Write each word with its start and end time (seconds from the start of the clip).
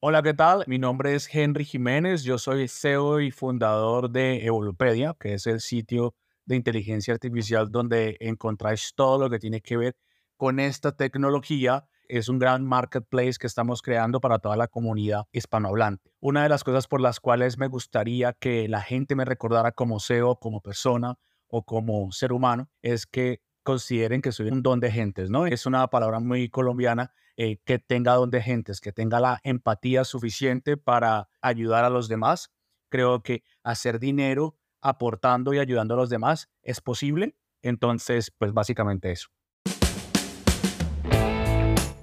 Hola, 0.00 0.22
¿qué 0.22 0.32
tal? 0.32 0.62
Mi 0.68 0.78
nombre 0.78 1.16
es 1.16 1.28
Henry 1.34 1.64
Jiménez, 1.64 2.22
yo 2.22 2.38
soy 2.38 2.68
CEO 2.68 3.18
y 3.18 3.32
fundador 3.32 4.08
de 4.08 4.46
Evolupedia, 4.46 5.16
que 5.18 5.34
es 5.34 5.48
el 5.48 5.58
sitio 5.58 6.14
de 6.46 6.54
inteligencia 6.54 7.14
artificial 7.14 7.68
donde 7.72 8.16
encontráis 8.20 8.92
todo 8.94 9.18
lo 9.18 9.28
que 9.28 9.40
tiene 9.40 9.60
que 9.60 9.76
ver 9.76 9.96
con 10.36 10.60
esta 10.60 10.92
tecnología. 10.92 11.88
Es 12.04 12.28
un 12.28 12.38
gran 12.38 12.64
marketplace 12.64 13.40
que 13.40 13.48
estamos 13.48 13.82
creando 13.82 14.20
para 14.20 14.38
toda 14.38 14.56
la 14.56 14.68
comunidad 14.68 15.24
hispanohablante. 15.32 16.12
Una 16.20 16.44
de 16.44 16.48
las 16.48 16.62
cosas 16.62 16.86
por 16.86 17.00
las 17.00 17.18
cuales 17.18 17.58
me 17.58 17.66
gustaría 17.66 18.34
que 18.34 18.68
la 18.68 18.82
gente 18.82 19.16
me 19.16 19.24
recordara 19.24 19.72
como 19.72 19.98
CEO, 19.98 20.36
como 20.36 20.60
persona 20.60 21.16
o 21.48 21.64
como 21.64 22.12
ser 22.12 22.32
humano, 22.32 22.70
es 22.82 23.04
que 23.04 23.40
consideren 23.64 24.22
que 24.22 24.30
soy 24.30 24.46
un 24.50 24.62
don 24.62 24.78
de 24.78 24.92
gentes, 24.92 25.28
¿no? 25.28 25.46
Es 25.46 25.66
una 25.66 25.88
palabra 25.88 26.20
muy 26.20 26.48
colombiana 26.50 27.12
eh, 27.38 27.58
que 27.64 27.78
tenga 27.78 28.14
don 28.14 28.30
de 28.30 28.42
gentes, 28.42 28.80
que 28.80 28.92
tenga 28.92 29.20
la 29.20 29.40
empatía 29.44 30.02
suficiente 30.02 30.76
para 30.76 31.28
ayudar 31.40 31.84
a 31.84 31.88
los 31.88 32.08
demás. 32.08 32.50
Creo 32.90 33.22
que 33.22 33.44
hacer 33.62 34.00
dinero 34.00 34.56
aportando 34.80 35.54
y 35.54 35.60
ayudando 35.60 35.94
a 35.94 35.96
los 35.98 36.10
demás 36.10 36.48
es 36.62 36.80
posible. 36.80 37.36
Entonces, 37.62 38.32
pues 38.36 38.52
básicamente 38.52 39.12
eso. 39.12 39.28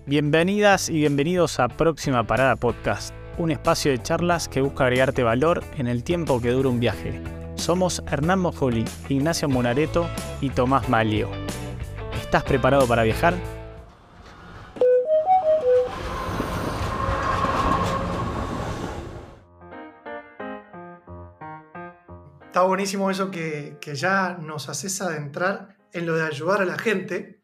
Bienvenidas 0.05 0.89
y 0.89 0.99
bienvenidos 0.99 1.59
a 1.59 1.67
Próxima 1.67 2.25
Parada 2.25 2.55
Podcast, 2.55 3.13
un 3.37 3.51
espacio 3.51 3.91
de 3.91 4.01
charlas 4.01 4.47
que 4.47 4.61
busca 4.61 4.85
agregarte 4.85 5.23
valor 5.23 5.65
en 5.77 5.87
el 5.87 6.05
tiempo 6.05 6.39
que 6.39 6.51
dura 6.51 6.69
un 6.69 6.79
viaje. 6.79 7.21
Somos 7.55 8.01
Hernán 8.09 8.39
Mojoli, 8.39 8.85
Ignacio 9.09 9.49
Monareto 9.49 10.07
y 10.39 10.49
Tomás 10.49 10.87
Malio. 10.87 11.29
¿Estás 12.21 12.43
preparado 12.43 12.87
para 12.87 13.03
viajar? 13.03 13.33
Está 22.55 22.63
buenísimo 22.63 23.11
eso 23.11 23.31
que, 23.31 23.77
ya 23.95 24.37
nos 24.41 24.69
haces 24.69 25.01
adentrar 25.01 25.75
en 25.91 26.05
lo 26.05 26.15
de 26.15 26.23
ayudar 26.23 26.61
a 26.61 26.65
la 26.65 26.77
gente, 26.77 27.41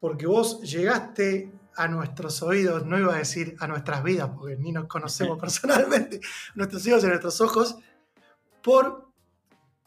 porque 0.00 0.26
vos 0.26 0.62
llegaste 0.62 1.52
a 1.76 1.86
nuestros 1.86 2.40
oídos, 2.42 2.86
no 2.86 2.98
iba 2.98 3.14
a 3.14 3.18
decir 3.18 3.56
a 3.60 3.66
nuestras 3.66 4.02
vidas, 4.02 4.30
porque 4.34 4.56
ni 4.56 4.72
nos 4.72 4.86
conocemos 4.86 5.38
personalmente, 5.38 6.20
nuestros 6.54 6.86
hijos 6.86 7.04
y 7.04 7.08
nuestros 7.08 7.42
ojos, 7.42 7.76
por 8.62 9.10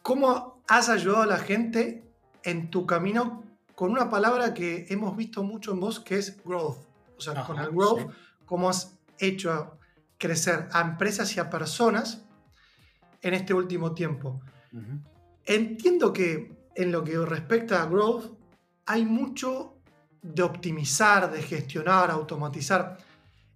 cómo 0.03 0.63
has 0.67 0.89
ayudado 0.89 1.23
a 1.23 1.25
la 1.25 1.39
gente 1.39 2.07
en 2.43 2.69
tu 2.69 2.85
camino 2.85 3.43
con 3.73 3.89
una 3.89 4.11
palabra 4.11 4.53
que 4.53 4.85
hemos 4.89 5.17
visto 5.17 5.41
mucho 5.41 5.71
en 5.71 5.79
vos, 5.79 5.99
que 5.99 6.19
es 6.19 6.37
growth. 6.43 6.85
O 7.17 7.19
sea, 7.19 7.43
con 7.45 7.57
el 7.57 7.71
growth, 7.71 8.11
cómo 8.45 8.69
has 8.69 8.95
hecho 9.17 9.79
crecer 10.19 10.69
a 10.71 10.81
empresas 10.81 11.35
y 11.35 11.39
a 11.39 11.49
personas 11.49 12.27
en 13.21 13.33
este 13.33 13.53
último 13.53 13.93
tiempo. 13.93 14.41
Entiendo 15.45 16.13
que 16.13 16.55
en 16.75 16.91
lo 16.91 17.03
que 17.03 17.17
respecta 17.19 17.81
a 17.81 17.85
growth 17.87 18.37
hay 18.85 19.05
mucho 19.05 19.77
de 20.21 20.43
optimizar, 20.43 21.31
de 21.31 21.41
gestionar, 21.41 22.11
automatizar. 22.11 22.97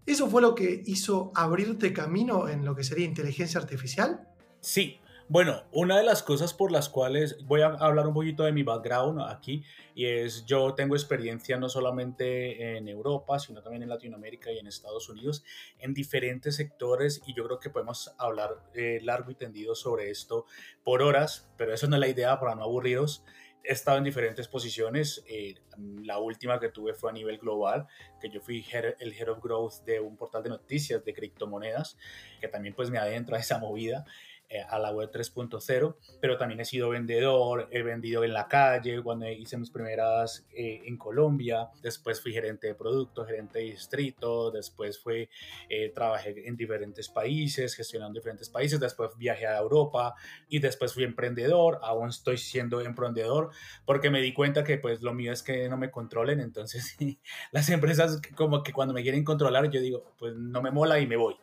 ¿Eso 0.06 0.30
fue 0.30 0.42
lo 0.42 0.54
que 0.56 0.84
hizo 0.86 1.32
abrirte 1.36 1.94
camino 1.94 2.48
en 2.48 2.66
lo 2.66 2.76
que 2.76 2.84
sería 2.84 3.06
inteligencia 3.06 3.60
artificial? 3.60 4.28
Sí, 4.62 5.00
bueno, 5.28 5.64
una 5.72 5.98
de 5.98 6.04
las 6.04 6.22
cosas 6.22 6.54
por 6.54 6.72
las 6.72 6.88
cuales 6.88 7.44
voy 7.46 7.62
a 7.62 7.68
hablar 7.68 8.06
un 8.06 8.14
poquito 8.14 8.44
de 8.44 8.52
mi 8.52 8.62
background 8.62 9.22
aquí 9.22 9.64
y 9.96 10.06
es 10.06 10.46
yo 10.46 10.76
tengo 10.76 10.96
experiencia 10.96 11.58
no 11.58 11.68
solamente 11.68 12.78
en 12.78 12.88
Europa, 12.88 13.40
sino 13.40 13.64
también 13.64 13.82
en 13.82 13.90
Latinoamérica 13.90 14.52
y 14.52 14.60
en 14.60 14.68
Estados 14.68 15.10
Unidos, 15.10 15.44
en 15.80 15.96
diferentes 15.96 16.56
sectores 16.56 17.24
y 17.26 17.34
yo 17.34 17.44
creo 17.46 17.60
que 17.60 17.72
podemos 17.72 18.14
hablar 18.20 18.52
eh, 18.76 19.00
largo 19.02 19.32
y 19.32 19.36
tendido 19.36 19.74
sobre 19.74 20.12
esto 20.12 20.46
por 20.84 21.02
horas, 21.02 21.50
pero 21.58 21.74
eso 21.74 21.88
no 21.88 21.96
es 21.96 22.02
la 22.02 22.08
idea 22.08 22.40
para 22.40 22.54
no 22.54 22.62
aburriros. 22.62 23.24
He 23.68 23.74
estado 23.74 23.98
en 23.98 24.04
diferentes 24.04 24.48
posiciones. 24.48 25.24
Eh, 25.28 25.56
la 26.04 26.20
última 26.20 26.60
que 26.60 26.70
tuve 26.70 26.94
fue 26.94 27.10
a 27.10 27.14
nivel 27.14 27.40
global, 27.40 27.88
que 28.22 28.30
yo 28.30 28.40
fui 28.40 28.64
el 29.00 29.14
Head 29.14 29.30
of 29.30 29.42
Growth 29.42 29.84
de 29.86 30.00
un 30.00 30.18
portal 30.18 30.44
de 30.44 30.50
noticias 30.50 31.04
de 31.04 31.14
criptomonedas, 31.16 31.98
que 32.40 32.48
también 32.48 32.76
pues 32.76 32.92
me 32.92 33.00
adentro 33.00 33.36
a 33.36 33.40
esa 33.46 33.58
movida. 33.58 34.06
Eh, 34.48 34.62
a 34.62 34.78
la 34.78 34.92
web 34.92 35.10
3.0, 35.12 35.96
pero 36.22 36.38
también 36.38 36.60
he 36.60 36.66
sido 36.66 36.90
vendedor, 36.90 37.68
he 37.72 37.82
vendido 37.82 38.24
en 38.24 38.32
la 38.32 38.48
calle 38.48 39.02
cuando 39.02 39.28
hice 39.28 39.58
mis 39.58 39.72
primeras 39.72 40.46
eh, 40.56 40.84
en 40.86 40.98
Colombia, 40.98 41.70
después 41.82 42.22
fui 42.22 42.32
gerente 42.32 42.68
de 42.68 42.76
producto, 42.76 43.26
gerente 43.26 43.58
de 43.58 43.66
distrito, 43.66 44.52
después 44.52 45.00
fui, 45.00 45.28
eh, 45.68 45.92
trabajé 45.96 46.48
en 46.48 46.56
diferentes 46.56 47.10
países, 47.10 47.74
gestionando 47.74 48.20
diferentes 48.20 48.48
países, 48.48 48.80
después 48.80 49.10
viajé 49.18 49.48
a 49.48 49.58
Europa 49.58 50.14
y 50.48 50.60
después 50.60 50.94
fui 50.94 51.06
emprendedor, 51.06 51.80
aún 51.82 52.10
estoy 52.10 52.38
siendo 52.38 52.82
emprendedor 52.82 53.50
porque 53.84 54.12
me 54.12 54.22
di 54.22 54.32
cuenta 54.32 54.64
que 54.64 54.78
pues 54.78 55.02
lo 55.02 55.16
mío 55.16 55.34
es 55.34 55.42
que 55.42 55.68
no 55.70 55.78
me 55.78 55.90
controlen, 55.90 56.40
entonces 56.40 56.96
las 57.52 57.68
empresas 57.70 58.22
como 58.36 58.62
que 58.62 58.74
cuando 58.74 58.94
me 58.94 59.02
quieren 59.02 59.24
controlar 59.24 59.72
yo 59.72 59.82
digo 59.82 60.14
pues 60.20 60.36
no 60.36 60.62
me 60.62 60.70
mola 60.70 61.00
y 61.00 61.08
me 61.08 61.16
voy. 61.16 61.36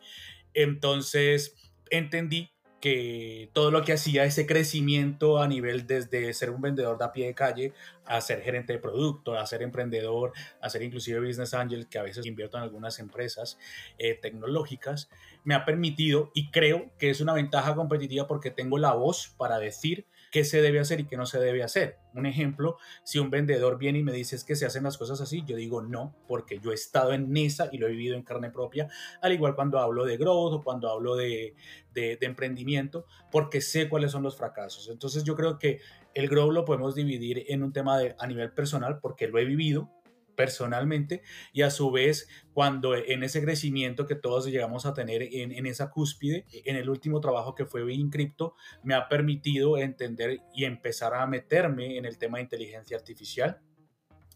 Entonces 0.53 1.55
entendí 1.89 2.52
que 2.83 3.49
todo 3.53 3.71
lo 3.71 3.81
que 3.83 3.93
hacía 3.93 4.25
ese 4.25 4.45
crecimiento 4.45 5.41
a 5.41 5.47
nivel 5.47 5.87
desde 5.87 6.33
ser 6.33 6.49
un 6.49 6.59
vendedor 6.59 6.97
de 6.97 7.05
a 7.05 7.13
pie 7.13 7.27
de 7.27 7.33
calle 7.33 7.73
a 8.05 8.19
ser 8.19 8.41
gerente 8.41 8.73
de 8.73 8.79
producto, 8.79 9.39
a 9.39 9.45
ser 9.45 9.61
emprendedor, 9.61 10.33
a 10.59 10.69
ser 10.69 10.81
inclusive 10.81 11.25
business 11.25 11.53
angel, 11.53 11.87
que 11.87 11.97
a 11.97 12.03
veces 12.03 12.25
invierto 12.25 12.57
en 12.57 12.63
algunas 12.63 12.99
empresas 12.99 13.57
eh, 13.97 14.19
tecnológicas, 14.21 15.09
me 15.45 15.55
ha 15.55 15.63
permitido 15.63 16.29
y 16.33 16.51
creo 16.51 16.91
que 16.99 17.09
es 17.09 17.21
una 17.21 17.31
ventaja 17.31 17.73
competitiva 17.73 18.27
porque 18.27 18.51
tengo 18.51 18.77
la 18.77 18.91
voz 18.91 19.33
para 19.37 19.59
decir 19.59 20.05
qué 20.33 20.43
se 20.43 20.63
debe 20.63 20.79
hacer 20.79 20.99
y 20.99 21.05
qué 21.05 21.15
no 21.15 21.27
se 21.27 21.39
debe 21.39 21.61
hacer. 21.61 21.99
Un 22.15 22.25
ejemplo, 22.25 22.77
si 23.03 23.19
un 23.19 23.29
vendedor 23.29 23.77
viene 23.77 23.99
y 23.99 24.03
me 24.03 24.11
dice 24.11 24.35
que 24.43 24.55
se 24.55 24.65
hacen 24.65 24.81
las 24.81 24.97
cosas 24.97 25.21
así, 25.21 25.43
yo 25.45 25.55
digo 25.55 25.83
no, 25.83 26.15
porque 26.27 26.59
yo 26.59 26.71
he 26.71 26.73
estado 26.73 27.13
en 27.13 27.37
esa 27.37 27.69
y 27.71 27.77
lo 27.77 27.85
he 27.85 27.91
vivido 27.91 28.15
en 28.15 28.23
carne 28.23 28.49
propia, 28.49 28.87
al 29.21 29.31
igual 29.31 29.53
cuando 29.53 29.77
hablo 29.77 30.05
de 30.05 30.17
growth 30.17 30.53
o 30.53 30.63
cuando 30.63 30.89
hablo 30.89 31.15
de, 31.15 31.53
de, 31.93 32.17
emprendimiento, 32.21 33.05
porque 33.31 33.61
sé 33.61 33.87
cuáles 33.87 34.11
son 34.11 34.23
los 34.23 34.35
fracasos. 34.35 34.89
Entonces 34.89 35.23
yo 35.23 35.35
creo 35.35 35.59
que 35.59 35.81
el 36.15 36.27
growth 36.27 36.51
lo 36.51 36.65
podemos 36.65 36.95
dividir 36.95 37.45
en 37.49 37.61
un 37.61 37.71
tema 37.71 37.99
de, 37.99 38.15
a 38.17 38.25
nivel 38.25 38.51
personal, 38.53 38.97
porque 38.99 39.27
lo 39.27 39.37
he 39.37 39.45
vivido, 39.45 39.91
personalmente 40.35 41.21
y 41.51 41.61
a 41.61 41.69
su 41.69 41.91
vez 41.91 42.27
cuando 42.53 42.95
en 42.95 43.23
ese 43.23 43.41
crecimiento 43.41 44.05
que 44.05 44.15
todos 44.15 44.45
llegamos 44.45 44.85
a 44.85 44.93
tener 44.93 45.21
en, 45.21 45.65
esa 45.65 45.89
cúspide, 45.89 46.45
en 46.65 46.75
el 46.75 46.89
último 46.89 47.19
trabajo 47.19 47.55
que 47.55 47.65
fue 47.65 47.83
Crypto, 48.11 48.55
me 48.83 48.93
ha 48.93 49.07
permitido 49.09 49.77
entender 49.77 50.41
y 50.53 50.65
empezar 50.65 51.13
a 51.13 51.25
meterme 51.27 51.97
en 51.97 52.05
el 52.05 52.17
tema 52.17 52.37
de 52.37 52.43
inteligencia 52.43 52.97
artificial. 52.97 53.61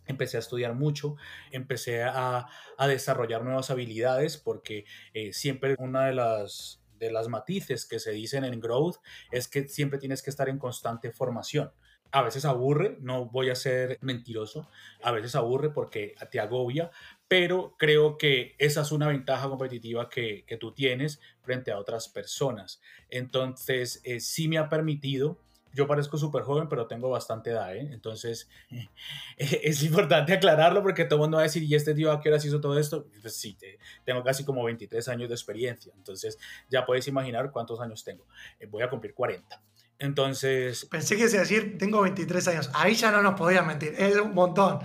Empecé 0.06 0.38
a 0.38 0.40
estudiar 0.40 0.74
mucho, 0.74 1.16
empecé 1.52 2.03
a, 2.03 2.47
desarrollar 2.88 3.44
nuevas 3.44 3.69
habilidades 3.69 4.38
porque 4.38 4.85
eh, 5.14 5.34
siempre 5.34 5.75
una 5.79 6.06
de 6.06 6.14
las 6.14 6.81
de 6.97 7.12
las 7.12 7.28
matices 7.28 7.85
que 7.85 8.00
se 8.00 8.12
dicen 8.12 8.44
en 8.44 8.59
growth 8.59 8.96
es 9.31 9.47
que 9.47 9.68
siempre 9.68 10.00
tienes 10.00 10.24
que 10.24 10.31
estar 10.31 10.50
en 10.50 10.58
constante 10.58 11.12
formación 11.12 11.72
a 12.12 12.22
veces 12.22 12.45
aburre, 12.45 12.97
no 13.01 13.25
voy 13.25 13.50
a 13.50 13.56
ser 13.56 13.97
mentiroso, 14.01 14.69
a 15.01 15.12
veces 15.12 15.35
aburre 15.35 15.69
porque 15.69 16.16
te 16.31 16.40
agobia, 16.40 16.91
pero 17.28 17.75
creo 17.78 18.18
que 18.18 18.56
esa 18.57 18.81
es 18.81 18.91
una 18.91 19.07
ventaja 19.07 19.50
competitiva 19.50 20.09
que, 20.09 20.46
tú 20.59 20.72
tienes 20.72 21.19
frente 21.41 21.72
a 21.72 21.78
otras 21.78 22.07
personas. 22.07 22.81
Entonces, 23.09 24.01
eh, 24.03 24.19
sí 24.19 24.47
me 24.47 24.57
ha 24.57 24.69
permitido, 24.69 25.38
yo 25.73 25.85
parezco 25.85 26.17
súper 26.17 26.44
joven, 26.44 26.67
pero 26.69 26.88
tengo 26.88 27.09
bastante 27.09 27.51
edad, 27.51 27.75
¿eh? 27.75 27.90
entonces 27.91 28.50
es 29.38 29.84
importante 29.84 30.34
aclararlo 30.34 30.81
porque 30.81 31.06
todo 31.06 31.17
el 31.17 31.22
mundo 31.22 31.38
va 31.38 31.41
a 31.41 31.44
decir, 31.44 31.63
¿y 31.63 31.75
este 31.75 31.94
tío 31.94 32.12
a 32.12 32.19
qué 32.19 32.29
horas 32.29 32.44
hizo 32.46 32.59
todo 32.59 32.79
esto? 32.79 33.07
Pues 33.22 33.35
sí, 33.35 33.57
tengo 34.03 34.23
casi 34.23 34.44
como 34.44 34.63
23 34.63 35.07
años 35.09 35.29
de 35.29 35.35
experiencia, 35.35 35.94
entonces 35.96 36.40
ya 36.70 36.85
puedes 36.85 37.08
imaginar 37.08 37.52
cuántos 37.52 37.79
años 37.79 38.03
tengo. 38.03 38.26
Eh, 38.59 38.66
voy 38.66 38.82
a 38.82 38.90
cumplir 38.90 39.14
40. 39.14 39.61
Entonces. 39.99 40.85
Pensé 40.85 41.17
que 41.17 41.28
se 41.28 41.40
decir, 41.40 41.78
tengo 41.78 42.02
23 42.02 42.47
años. 42.49 42.70
Ahí 42.73 42.94
ya 42.96 43.11
no 43.11 43.22
nos 43.22 43.38
podía 43.38 43.61
mentir. 43.61 43.94
Es 43.97 44.16
un 44.17 44.34
montón. 44.34 44.79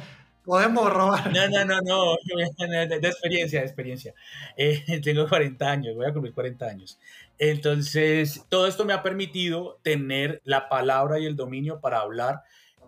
Podemos 0.44 0.92
robar. 0.92 1.32
No, 1.32 1.48
no, 1.48 1.64
no, 1.64 1.80
no. 1.82 2.16
De, 2.24 2.96
experiencia, 2.96 3.60
de 3.60 3.66
experiencia. 3.66 4.14
Eh, 4.56 5.00
tengo 5.04 5.28
40 5.28 5.70
años, 5.70 5.94
voy 5.94 6.06
a 6.06 6.12
cumplir 6.12 6.34
40 6.34 6.66
años. 6.66 6.98
Entonces, 7.38 8.44
todo 8.48 8.66
esto 8.66 8.84
me 8.84 8.92
ha 8.92 9.02
permitido 9.02 9.78
tener 9.82 10.40
la 10.44 10.68
palabra 10.68 11.18
y 11.18 11.26
el 11.26 11.36
dominio 11.36 11.80
para 11.80 12.00
hablar. 12.00 12.42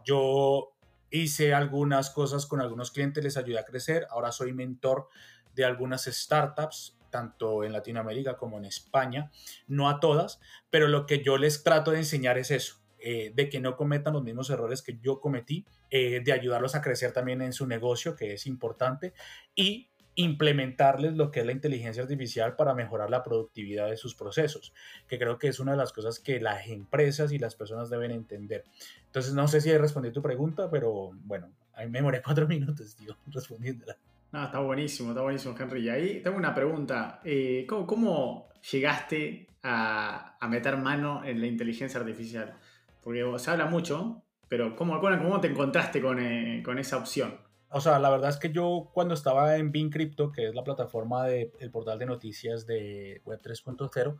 Yo 0.04 0.72
hice 1.10 1.54
algunas 1.54 2.10
cosas 2.10 2.46
con 2.46 2.60
algunos 2.60 2.90
clientes, 2.90 3.22
les 3.22 3.36
ayudé 3.36 3.58
a 3.58 3.64
crecer. 3.64 4.06
Ahora 4.10 4.32
soy 4.32 4.52
mentor 4.52 5.08
de 5.54 5.64
algunas 5.64 6.04
startups 6.04 6.96
tanto 7.14 7.62
en 7.62 7.72
Latinoamérica 7.72 8.36
como 8.36 8.58
en 8.58 8.64
España, 8.64 9.30
no 9.68 9.88
a 9.88 10.00
todas, 10.00 10.40
pero 10.68 10.88
lo 10.88 11.06
que 11.06 11.22
yo 11.22 11.38
les 11.38 11.62
trato 11.62 11.92
de 11.92 11.98
enseñar 11.98 12.38
es 12.38 12.50
eso, 12.50 12.78
eh, 12.98 13.30
de 13.32 13.48
que 13.48 13.60
no 13.60 13.76
cometan 13.76 14.14
los 14.14 14.24
mismos 14.24 14.50
errores 14.50 14.82
que 14.82 14.98
yo 15.00 15.20
cometí, 15.20 15.64
eh, 15.92 16.22
de 16.24 16.32
ayudarlos 16.32 16.74
a 16.74 16.82
crecer 16.82 17.12
también 17.12 17.40
en 17.40 17.52
su 17.52 17.68
negocio, 17.68 18.16
que 18.16 18.32
es 18.32 18.48
importante, 18.48 19.12
y 19.54 19.90
implementarles 20.16 21.14
lo 21.14 21.30
que 21.30 21.38
es 21.38 21.46
la 21.46 21.52
inteligencia 21.52 22.02
artificial 22.02 22.56
para 22.56 22.74
mejorar 22.74 23.10
la 23.10 23.22
productividad 23.22 23.88
de 23.88 23.96
sus 23.96 24.16
procesos, 24.16 24.74
que 25.06 25.16
creo 25.16 25.38
que 25.38 25.46
es 25.46 25.60
una 25.60 25.70
de 25.70 25.78
las 25.78 25.92
cosas 25.92 26.18
que 26.18 26.40
las 26.40 26.66
empresas 26.66 27.30
y 27.30 27.38
las 27.38 27.54
personas 27.54 27.90
deben 27.90 28.10
entender. 28.10 28.64
Entonces, 29.06 29.34
no 29.34 29.46
sé 29.46 29.60
si 29.60 29.70
he 29.70 29.78
respondido 29.78 30.14
tu 30.14 30.22
pregunta, 30.22 30.68
pero 30.68 31.12
bueno, 31.22 31.52
ahí 31.74 31.88
me 31.88 31.98
demoré 31.98 32.22
cuatro 32.24 32.48
minutos, 32.48 32.96
respondiéndola. 33.28 33.96
No, 34.34 34.46
está 34.46 34.58
buenísimo, 34.58 35.10
está 35.10 35.22
buenísimo, 35.22 35.54
Henry. 35.56 35.84
Y 35.84 35.88
ahí 35.88 36.20
tengo 36.20 36.36
una 36.36 36.52
pregunta. 36.52 37.20
Eh, 37.22 37.64
¿cómo, 37.68 38.48
llegaste 38.68 39.46
a, 39.62 40.36
meter 40.50 40.76
mano 40.76 41.24
en 41.24 41.40
la 41.40 41.46
inteligencia 41.46 42.00
artificial? 42.00 42.58
Porque 43.00 43.24
se 43.38 43.50
habla 43.52 43.66
mucho, 43.66 44.24
pero 44.48 44.74
¿cómo, 44.74 45.00
cómo 45.00 45.40
te 45.40 45.46
encontraste 45.46 46.02
con, 46.02 46.18
eh, 46.18 46.64
con 46.64 46.80
esa 46.80 46.96
opción? 46.96 47.38
O 47.68 47.80
sea, 47.80 48.00
la 48.00 48.10
verdad 48.10 48.30
es 48.30 48.38
que 48.38 48.50
yo 48.50 48.90
cuando 48.92 49.14
estaba 49.14 49.56
en 49.56 49.70
Bean 49.70 49.90
Crypto, 49.90 50.32
que 50.32 50.48
es 50.48 50.54
la 50.56 50.64
plataforma 50.64 51.26
del 51.26 51.70
portal 51.70 52.00
de 52.00 52.06
noticias 52.06 52.66
de 52.66 53.22
Web 53.24 53.40
3.0, 53.40 54.18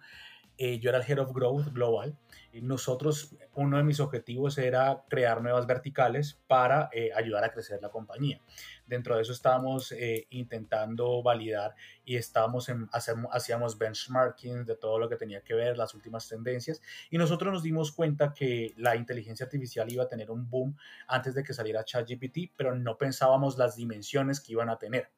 eh, 0.57 0.79
yo 0.79 0.91
era 0.91 0.99
el 0.99 1.05
Head 1.05 1.19
of 1.19 1.33
Growth 1.33 1.73
Global. 1.73 2.17
Y 2.53 2.61
nosotros, 2.61 3.35
uno 3.55 3.79
de 3.79 3.83
mis 3.83 3.99
objetivos 3.99 4.59
era 4.59 5.05
crear 5.09 5.43
nuevas 5.43 5.67
verticales 5.67 6.41
para 6.47 6.89
eh, 6.93 7.11
ayudar 7.13 7.43
a 7.43 7.51
crecer 7.51 7.81
la 7.83 7.89
compañía. 7.89 8.41
Dentro 8.87 9.17
de 9.17 9.23
eso 9.23 9.33
estábamos 9.33 9.91
eh, 9.91 10.29
intentando 10.31 11.21
validar 11.21 11.75
y 12.05 12.15
estábamos 12.15 12.69
en, 12.69 12.89
hacíamos 12.93 13.77
benchmarking 13.77 14.65
de 14.65 14.77
todo 14.77 15.01
lo 15.01 15.09
que 15.09 15.17
tenía 15.17 15.41
que 15.41 15.55
ver, 15.55 15.77
las 15.77 15.95
últimas 15.95 16.29
tendencias, 16.29 16.81
y 17.11 17.19
nosotros 17.19 17.53
nos 17.53 17.63
dimos 17.63 17.91
cuenta 17.91 18.33
que 18.33 18.73
la 18.77 18.95
inteligencia 18.95 19.45
artificial 19.45 19.91
iba 19.91 20.05
a 20.05 20.09
tener 20.09 20.31
un 20.31 20.49
boom 20.49 20.77
antes 21.09 21.35
de 21.35 21.43
que 21.43 21.55
saliera 21.55 21.85
ChatGPT, 21.85 22.53
pero 22.57 22.77
no 22.77 22.97
pensábamos 22.99 23.59
las 23.59 23.75
dimensiones 23.75 24.41
que 24.41 24.53
iban 24.53 24.69
a 24.69 24.79
tener. 24.79 25.09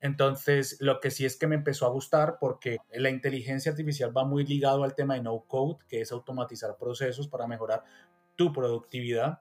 Entonces, 0.00 0.76
lo 0.80 1.00
que 1.00 1.10
sí 1.10 1.24
es 1.24 1.36
que 1.36 1.46
me 1.46 1.56
empezó 1.56 1.86
a 1.86 1.90
gustar 1.90 2.38
porque 2.38 2.78
la 2.92 3.10
inteligencia 3.10 3.72
artificial 3.72 4.16
va 4.16 4.24
muy 4.24 4.44
ligado 4.44 4.84
al 4.84 4.94
tema 4.94 5.14
de 5.14 5.22
no 5.22 5.44
code, 5.48 5.84
que 5.88 6.00
es 6.00 6.12
automatizar 6.12 6.76
procesos 6.76 7.26
para 7.28 7.46
mejorar 7.46 7.82
tu 8.36 8.52
productividad 8.52 9.40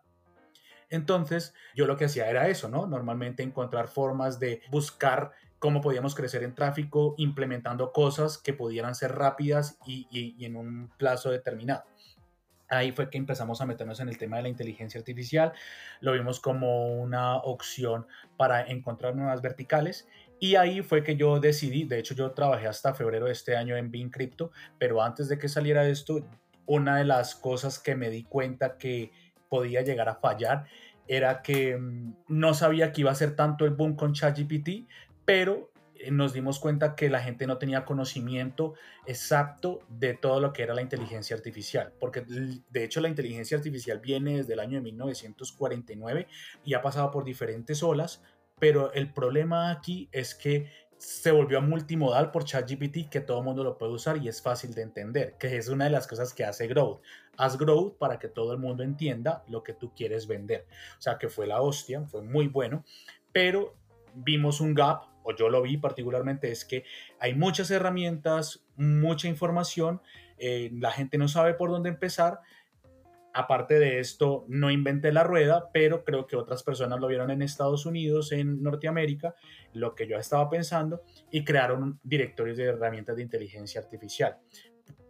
entonces, 0.90 1.54
yo 1.76 1.86
lo 1.86 1.98
que 1.98 2.06
hacía 2.06 2.30
era 2.30 2.48
eso, 2.48 2.70
¿no? 2.70 2.88
Normalmente 2.88 3.44
encontrar 3.44 3.88
formas 3.88 4.40
de 4.40 4.62
buscar 4.70 5.32
cómo 5.60 5.82
podíamos 5.82 6.16
crecer 6.16 6.44
en 6.44 6.56
tráfico 6.56 7.16
implementando 7.18 7.92
cosas 7.92 8.38
que 8.38 8.54
pudieran 8.54 8.96
ser 8.96 9.16
rápidas 9.16 9.80
y, 9.86 10.46
en 10.46 10.56
un 10.56 10.92
plazo 10.98 11.32
determinado. 11.32 11.84
Ahí 12.70 12.92
fue 12.92 13.10
que 13.10 13.18
empezamos 13.18 13.62
a 13.62 13.66
meternos 13.66 14.00
en 14.00 14.10
el 14.10 14.18
tema 14.18 14.38
de 14.38 14.44
la 14.44 14.50
inteligencia 14.50 15.00
artificial, 15.00 15.54
lo 16.02 16.14
vimos 16.14 16.40
como 16.40 16.96
una 17.02 17.38
opción 17.38 18.08
para 18.36 18.68
encontrar 18.68 19.16
nuevas 19.16 19.42
verticales 19.42 20.08
y 20.40 20.56
ahí 20.56 20.82
fue 20.82 21.04
que 21.04 21.16
yo 21.16 21.40
decidí, 21.40 21.86
de 21.86 22.00
hecho 22.00 22.14
yo 22.14 22.32
trabajé 22.32 22.68
hasta 22.68 22.94
febrero 22.94 23.26
de 23.26 23.32
este 23.32 23.56
año 23.56 23.76
en 23.76 23.90
Bean 23.90 24.10
Crypto, 24.10 24.52
pero 24.78 25.02
antes 25.02 25.30
de 25.30 25.40
que 25.40 25.48
saliera 25.48 25.88
esto, 25.88 26.28
una 26.66 26.98
de 26.98 27.06
las 27.06 27.36
cosas 27.36 27.80
que 27.80 27.96
me 27.96 28.10
di 28.10 28.24
cuenta 28.24 28.78
que 28.78 29.12
podía 29.50 29.82
llegar 29.82 30.10
a 30.10 30.16
fallar 30.16 30.66
era 31.08 31.42
que 31.42 31.78
mm, 31.78 32.16
no 32.28 32.54
sabía 32.54 32.92
que 32.92 33.02
iba 33.02 33.12
a 33.12 33.16
ser 33.16 33.36
tanto 33.36 33.66
el 33.66 33.72
boom 33.72 33.96
con 33.96 34.14
ChatGPT, 34.14 34.88
pero 35.26 35.72
nos 36.12 36.34
dimos 36.34 36.60
cuenta 36.60 36.96
que 36.96 37.10
la 37.10 37.22
gente 37.22 37.48
no 37.48 37.58
tenía 37.58 37.86
conocimiento 37.86 38.74
exacto 39.06 39.80
de 39.90 40.14
todo 40.14 40.40
lo 40.40 40.54
que 40.54 40.64
era 40.64 40.74
la 40.74 40.82
inteligencia 40.82 41.36
artificial, 41.36 41.94
porque 42.00 42.24
de 42.28 42.84
hecho 42.84 43.02
la 43.02 43.10
inteligencia 43.10 43.58
artificial 43.58 44.00
viene 44.00 44.38
desde 44.38 44.54
el 44.54 44.60
año 44.60 44.78
de 44.78 44.84
1949 44.84 46.28
y 46.64 46.74
ha 46.74 46.82
pasado 46.82 47.12
por 47.12 47.24
diferentes 47.24 47.84
olas, 47.84 48.24
pero 48.60 48.92
el 48.94 49.14
problema 49.14 49.72
aquí 49.72 50.10
es 50.12 50.34
que 50.34 50.70
se 50.98 51.32
volvió 51.32 51.62
multimodal 51.62 52.32
por 52.32 52.44
ChatGPT 52.44 53.10
que 53.10 53.22
todo 53.22 53.44
mundo 53.44 53.64
lo 53.64 53.78
puede 53.78 53.94
usar 53.94 54.18
y 54.18 54.28
es 54.28 54.42
fácil 54.42 54.74
de 54.74 54.82
entender, 54.82 55.36
que 55.38 55.56
es 55.58 55.68
una 55.68 55.86
de 55.86 55.92
las 55.92 56.08
cosas 56.08 56.34
que 56.34 56.44
hace 56.44 56.68
Growth. 56.68 57.02
Haz 57.38 57.58
Growth 57.58 57.98
para 57.98 58.18
que 58.18 58.28
todo 58.28 58.54
el 58.54 58.60
mundo 58.60 58.84
entienda 58.84 59.44
lo 59.48 59.64
que 59.64 59.74
tú 59.74 59.94
quieres 59.94 60.28
vender. 60.28 60.66
O 60.98 61.02
sea, 61.02 61.20
que 61.20 61.30
fue 61.30 61.46
la 61.46 61.62
hostia, 61.62 62.02
fue 62.08 62.24
muy 62.24 62.48
bueno, 62.48 62.84
pero 63.32 63.76
vimos 64.16 64.60
un 64.60 64.74
gap, 64.74 65.04
o 65.28 65.36
yo 65.36 65.50
lo 65.50 65.62
vi 65.62 65.76
particularmente, 65.78 66.52
es 66.52 66.64
que 66.64 66.86
hay 67.20 67.36
muchas 67.36 67.70
herramientas, 67.70 68.66
mucha 68.78 69.28
información, 69.28 70.02
eh, 70.38 70.70
la 70.74 70.92
gente 70.92 71.18
no 71.18 71.28
sabe 71.28 71.54
por 71.54 71.70
dónde 71.70 71.90
empezar 71.90 72.40
Aparte 73.38 73.78
de 73.78 74.00
esto, 74.00 74.46
no 74.48 74.72
inventé 74.72 75.12
la 75.12 75.24
rueda, 75.24 75.70
pero 75.72 76.04
creo 76.04 76.26
que 76.26 76.36
otras 76.36 76.64
personas 76.64 77.00
lo 77.00 77.06
vieron 77.06 77.30
en 77.30 77.44
Estados 77.44 77.86
Unidos, 77.86 78.32
en 78.32 78.64
Norteamérica, 78.64 79.36
lo 79.74 79.94
que 79.94 80.08
yo 80.08 80.18
estaba 80.18 80.50
pensando, 80.50 81.04
y 81.30 81.44
crearon 81.44 82.00
directorios 82.02 82.58
de 82.58 82.64
herramientas 82.64 83.16
de 83.16 83.22
inteligencia 83.22 83.80
artificial. 83.80 84.40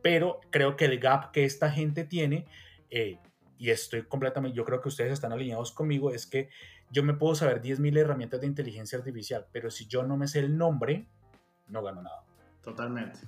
Pero 0.02 0.42
creo 0.50 0.76
que 0.76 0.84
el 0.84 1.00
gap 1.00 1.32
que 1.32 1.46
esta 1.46 1.72
gente 1.72 2.04
tiene, 2.04 2.48
eh, 2.90 3.18
y 3.58 3.70
estoy 3.70 4.04
completamente, 4.04 4.58
yo 4.58 4.66
creo 4.66 4.82
que 4.82 4.90
ustedes 4.90 5.14
están 5.14 5.32
alineados 5.32 5.72
conmigo, 5.72 6.12
es 6.12 6.28
que 6.28 6.50
yo 6.90 7.04
me 7.04 7.14
puedo 7.14 7.36
saber 7.36 7.62
10.000 7.62 7.98
herramientas 7.98 8.42
de 8.42 8.48
inteligencia 8.48 8.98
artificial, 8.98 9.48
pero 9.52 9.70
si 9.70 9.88
yo 9.88 10.04
no 10.04 10.18
me 10.18 10.28
sé 10.28 10.40
el 10.40 10.58
nombre, 10.58 11.08
no 11.68 11.84
gano 11.84 12.02
nada. 12.02 12.24
Totalmente. 12.62 13.20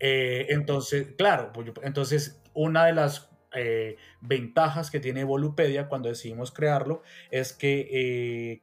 Eh, 0.00 0.46
entonces, 0.50 1.14
claro, 1.16 1.52
pues 1.52 1.72
entonces 1.82 2.40
una 2.52 2.86
de 2.86 2.92
las 2.92 3.30
eh, 3.54 3.96
ventajas 4.20 4.90
que 4.90 5.00
tiene 5.00 5.24
Volupedia 5.24 5.88
cuando 5.88 6.08
decidimos 6.08 6.50
crearlo 6.50 7.02
es 7.30 7.52
que 7.52 7.88
eh, 7.92 8.62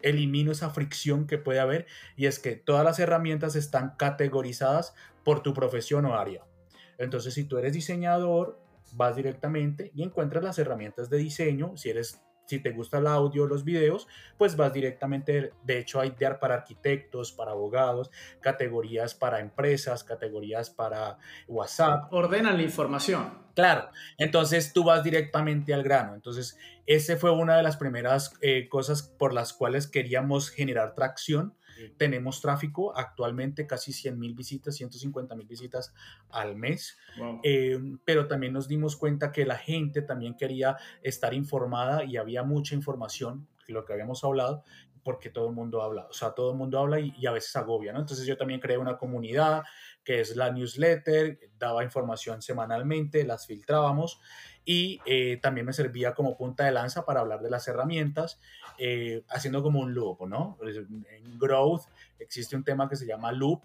elimino 0.00 0.52
esa 0.52 0.70
fricción 0.70 1.26
que 1.26 1.38
puede 1.38 1.60
haber 1.60 1.86
y 2.16 2.26
es 2.26 2.38
que 2.38 2.56
todas 2.56 2.84
las 2.84 2.98
herramientas 2.98 3.56
están 3.56 3.96
categorizadas 3.96 4.94
por 5.24 5.42
tu 5.42 5.52
profesión 5.54 6.04
o 6.06 6.16
área. 6.16 6.44
Entonces, 6.98 7.34
si 7.34 7.44
tú 7.44 7.58
eres 7.58 7.72
diseñador, 7.72 8.60
vas 8.92 9.16
directamente 9.16 9.90
y 9.94 10.02
encuentras 10.02 10.44
las 10.44 10.58
herramientas 10.58 11.10
de 11.10 11.18
diseño. 11.18 11.76
Si 11.76 11.90
eres 11.90 12.22
si 12.50 12.58
te 12.58 12.72
gusta 12.72 12.98
el 12.98 13.06
audio, 13.06 13.46
los 13.46 13.64
videos, 13.64 14.08
pues 14.36 14.56
vas 14.56 14.72
directamente, 14.72 15.52
de 15.62 15.78
hecho 15.78 16.00
hay 16.00 16.10
para 16.40 16.54
arquitectos, 16.54 17.30
para 17.30 17.52
abogados, 17.52 18.10
categorías 18.40 19.14
para 19.14 19.38
empresas, 19.38 20.02
categorías 20.02 20.68
para 20.68 21.18
WhatsApp. 21.46 22.12
Ordenan 22.12 22.56
la 22.56 22.62
información. 22.64 23.38
Claro, 23.54 23.90
entonces 24.18 24.72
tú 24.72 24.82
vas 24.84 25.04
directamente 25.04 25.72
al 25.72 25.84
grano. 25.84 26.14
Entonces, 26.14 26.58
ese 26.86 27.16
fue 27.16 27.30
una 27.30 27.56
de 27.56 27.62
las 27.62 27.76
primeras 27.76 28.34
eh, 28.40 28.68
cosas 28.68 29.02
por 29.02 29.32
las 29.32 29.52
cuales 29.52 29.86
queríamos 29.86 30.50
generar 30.50 30.94
tracción 30.94 31.54
tenemos 31.96 32.40
tráfico 32.40 32.96
actualmente 32.96 33.66
casi 33.66 33.92
100 33.92 34.18
mil 34.18 34.34
visitas, 34.34 34.76
150 34.76 35.34
mil 35.34 35.46
visitas 35.46 35.92
al 36.30 36.56
mes, 36.56 36.96
eh, 37.42 37.78
pero 38.04 38.26
también 38.26 38.52
nos 38.52 38.68
dimos 38.68 38.96
cuenta 38.96 39.32
que 39.32 39.44
la 39.44 39.56
gente 39.56 40.02
también 40.02 40.36
quería 40.36 40.76
estar 41.02 41.34
informada 41.34 42.04
y 42.04 42.16
había 42.16 42.42
mucha 42.42 42.74
información, 42.74 43.48
lo 43.70 43.84
que 43.84 43.92
habíamos 43.92 44.22
hablado, 44.24 44.64
porque 45.02 45.30
todo 45.30 45.48
el 45.48 45.54
mundo 45.54 45.82
habla, 45.82 46.06
o 46.06 46.12
sea, 46.12 46.32
todo 46.32 46.50
el 46.52 46.56
mundo 46.56 46.78
habla 46.78 47.00
y, 47.00 47.26
a 47.26 47.32
veces 47.32 47.54
agobia, 47.56 47.92
¿no? 47.92 48.00
Entonces 48.00 48.26
yo 48.26 48.36
también 48.36 48.60
creé 48.60 48.78
una 48.78 48.98
comunidad 48.98 49.62
que 50.04 50.20
es 50.20 50.36
la 50.36 50.50
newsletter, 50.50 51.38
daba 51.58 51.84
información 51.84 52.42
semanalmente, 52.42 53.24
las 53.24 53.46
filtrábamos 53.46 54.20
y 54.64 55.00
eh, 55.06 55.38
también 55.40 55.66
me 55.66 55.72
servía 55.72 56.14
como 56.14 56.36
punta 56.36 56.64
de 56.64 56.72
lanza 56.72 57.04
para 57.04 57.20
hablar 57.20 57.40
de 57.40 57.50
las 57.50 57.66
herramientas, 57.68 58.40
eh, 58.78 59.24
haciendo 59.28 59.62
como 59.62 59.80
un 59.80 59.94
loop, 59.94 60.26
¿no? 60.26 60.58
En 60.62 61.38
Growth 61.38 61.82
existe 62.18 62.56
un 62.56 62.64
tema 62.64 62.88
que 62.88 62.96
se 62.96 63.06
llama 63.06 63.32
loop, 63.32 63.62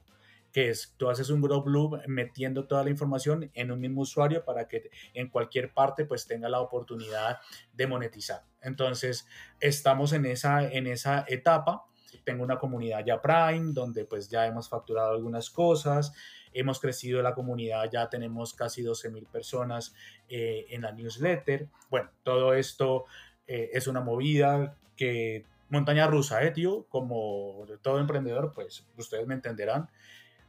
que 0.55 0.69
es 0.69 0.93
tú 0.95 1.09
haces 1.09 1.29
un 1.29 1.41
Growth 1.41 1.67
Loop 1.67 2.07
metiendo 2.07 2.65
toda 2.65 2.85
la 2.85 2.89
información 2.89 3.51
en 3.55 3.71
un 3.74 3.81
mismo 3.81 4.03
usuario 4.03 4.45
para 4.45 4.69
que 4.69 4.89
en 5.13 5.27
cualquier 5.27 5.74
parte 5.74 6.05
pues 6.05 6.27
tenga 6.27 6.47
la 6.47 6.62
oportunidad 6.62 7.39
de 7.74 7.88
monetizar. 7.88 8.45
Entonces, 8.62 9.27
estamos 9.59 10.13
en 10.13 10.25
esa, 10.25 10.65
en 10.65 10.88
esa 10.88 11.25
etapa. 11.27 11.83
Tengo 12.24 12.41
una 12.41 12.57
comunidad 12.57 13.03
ya 13.05 13.21
Prime, 13.21 13.74
donde 13.74 14.05
pues 14.05 14.29
ya 14.29 14.45
hemos 14.47 14.69
facturado 14.69 15.12
algunas 15.12 15.50
cosas 15.50 16.13
hemos 16.53 16.79
crecido 16.79 17.21
la 17.21 17.35
comunidad, 17.35 17.89
ya 17.91 18.07
tenemos 18.07 18.53
casi 18.53 18.81
12 18.81 19.09
mil 19.09 19.25
personas 19.25 19.93
eh, 20.29 20.67
en 20.69 20.83
la 20.83 20.93
newsletter. 20.93 21.67
Bueno, 21.89 22.12
todo 22.24 22.53
esto 22.53 23.03
eh, 23.45 23.71
es 23.74 23.88
una 23.88 24.00
movida 24.00 24.77
que 24.95 25.43
montaña 25.67 26.07
rusa, 26.07 26.41
¿eh, 26.45 26.51
tío? 26.51 26.85
Como 26.88 27.65
todo 27.81 28.00
emprendedor, 28.00 28.53
pues 28.55 28.85
ustedes 28.95 29.27
me 29.27 29.33
entenderán. 29.33 29.89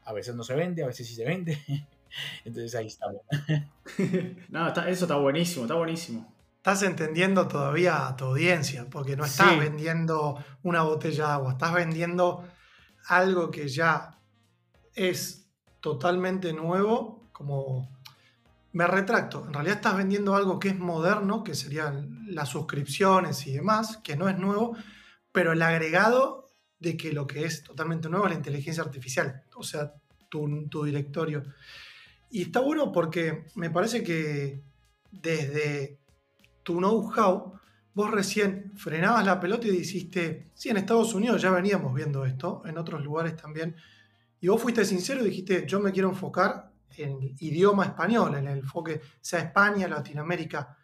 A 0.06 0.12
veces 0.14 0.34
no 0.34 0.42
se 0.42 0.54
vende, 0.54 0.82
a 0.82 0.86
veces 0.86 1.06
sí 1.06 1.14
se 1.14 1.24
vende. 1.24 1.58
Entonces 2.44 2.74
ahí 2.74 2.86
estamos. 2.86 3.20
no, 4.48 4.68
eso 4.68 5.04
está 5.04 5.16
buenísimo, 5.16 5.66
está 5.66 5.74
buenísimo. 5.74 6.34
Estás 6.56 6.82
entendiendo 6.82 7.46
todavía 7.46 8.08
a 8.08 8.16
tu 8.16 8.24
audiencia, 8.24 8.86
porque 8.90 9.14
no 9.16 9.24
estás 9.24 9.56
vendiendo 9.58 10.44
una 10.64 10.82
botella 10.82 11.26
de 11.26 11.32
agua, 11.32 11.52
estás 11.52 11.72
vendiendo 11.74 12.44
algo 13.06 13.52
que 13.52 13.68
ya 13.68 14.18
es 14.94 15.46
totalmente 15.80 16.52
nuevo, 16.52 17.28
como 17.30 17.88
me 18.72 18.86
retracto, 18.86 19.44
en 19.46 19.54
realidad 19.54 19.76
estás 19.76 19.96
vendiendo 19.96 20.34
algo 20.34 20.58
que 20.58 20.70
es 20.70 20.78
moderno, 20.78 21.44
que 21.44 21.54
serían 21.54 22.26
las 22.34 22.48
suscripciones 22.48 23.46
y 23.46 23.52
demás, 23.52 23.98
que 23.98 24.16
no 24.16 24.28
es 24.28 24.36
nuevo, 24.36 24.76
pero 25.30 25.52
el 25.52 25.62
agregado 25.62 26.45
de 26.78 26.96
que 26.96 27.12
lo 27.12 27.26
que 27.26 27.44
es 27.44 27.62
totalmente 27.62 28.08
nuevo 28.08 28.26
es 28.26 28.32
la 28.32 28.38
inteligencia 28.38 28.82
artificial, 28.82 29.42
o 29.54 29.62
sea, 29.62 29.92
tu, 30.28 30.68
tu 30.68 30.84
directorio. 30.84 31.42
Y 32.30 32.42
está 32.42 32.60
bueno 32.60 32.92
porque 32.92 33.46
me 33.54 33.70
parece 33.70 34.02
que 34.02 34.62
desde 35.10 35.98
tu 36.62 36.78
know-how, 36.78 37.58
vos 37.94 38.10
recién 38.10 38.72
frenabas 38.76 39.24
la 39.24 39.40
pelota 39.40 39.68
y 39.68 39.70
dijiste, 39.70 40.50
sí, 40.54 40.68
en 40.68 40.76
Estados 40.76 41.14
Unidos 41.14 41.40
ya 41.40 41.50
veníamos 41.50 41.94
viendo 41.94 42.24
esto, 42.26 42.62
en 42.66 42.76
otros 42.76 43.02
lugares 43.02 43.36
también, 43.36 43.76
y 44.40 44.48
vos 44.48 44.60
fuiste 44.60 44.84
sincero 44.84 45.22
y 45.22 45.30
dijiste, 45.30 45.66
yo 45.66 45.80
me 45.80 45.92
quiero 45.92 46.10
enfocar 46.10 46.72
en 46.96 47.34
idioma 47.40 47.84
español, 47.84 48.34
en 48.34 48.48
el 48.48 48.58
enfoque 48.58 49.00
sea 49.20 49.40
España, 49.40 49.88
Latinoamérica. 49.88 50.76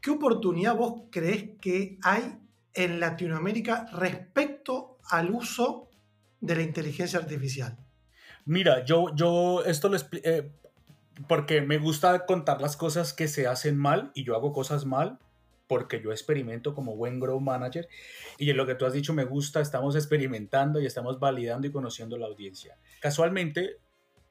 ¿Qué 0.00 0.10
oportunidad 0.10 0.76
vos 0.76 1.04
crees 1.10 1.58
que 1.60 1.98
hay 2.02 2.38
en 2.72 3.00
Latinoamérica 3.00 3.86
respecto 3.92 4.95
al 5.10 5.30
uso 5.30 5.88
de 6.40 6.56
la 6.56 6.62
inteligencia 6.62 7.18
artificial? 7.18 7.76
Mira, 8.44 8.84
yo, 8.84 9.14
yo 9.14 9.64
esto 9.64 9.88
lo 9.88 9.96
eh, 10.12 10.50
porque 11.26 11.60
me 11.60 11.78
gusta 11.78 12.26
contar 12.26 12.60
las 12.60 12.76
cosas 12.76 13.12
que 13.12 13.28
se 13.28 13.46
hacen 13.46 13.76
mal 13.76 14.10
y 14.14 14.24
yo 14.24 14.36
hago 14.36 14.52
cosas 14.52 14.84
mal 14.84 15.18
porque 15.66 16.00
yo 16.00 16.12
experimento 16.12 16.74
como 16.74 16.94
buen 16.94 17.18
grow 17.18 17.40
manager 17.40 17.88
y 18.38 18.50
en 18.50 18.56
lo 18.56 18.66
que 18.66 18.74
tú 18.74 18.86
has 18.86 18.92
dicho 18.92 19.12
me 19.12 19.24
gusta, 19.24 19.60
estamos 19.60 19.96
experimentando 19.96 20.80
y 20.80 20.86
estamos 20.86 21.18
validando 21.18 21.66
y 21.66 21.72
conociendo 21.72 22.16
la 22.18 22.26
audiencia. 22.26 22.76
Casualmente, 23.00 23.78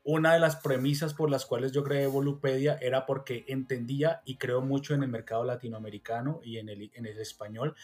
una 0.08 0.34
de 0.34 0.40
las 0.40 0.58
premisas 0.58 1.16
por 1.16 1.32
las 1.32 1.48
cuales 1.48 1.72
yo 1.72 1.84
creé 1.84 2.06
Volupedia 2.06 2.78
era 2.80 3.08
porque 3.08 3.44
entendía 3.48 4.22
y 4.24 4.38
creo 4.38 4.62
mucho 4.62 4.94
en 4.94 5.02
el 5.02 5.10
mercado 5.10 5.44
latinoamericano 5.44 6.40
y 6.44 6.60
en 6.60 6.70
el, 6.70 6.92
en 6.94 7.08
el 7.08 7.18
español, 7.18 7.76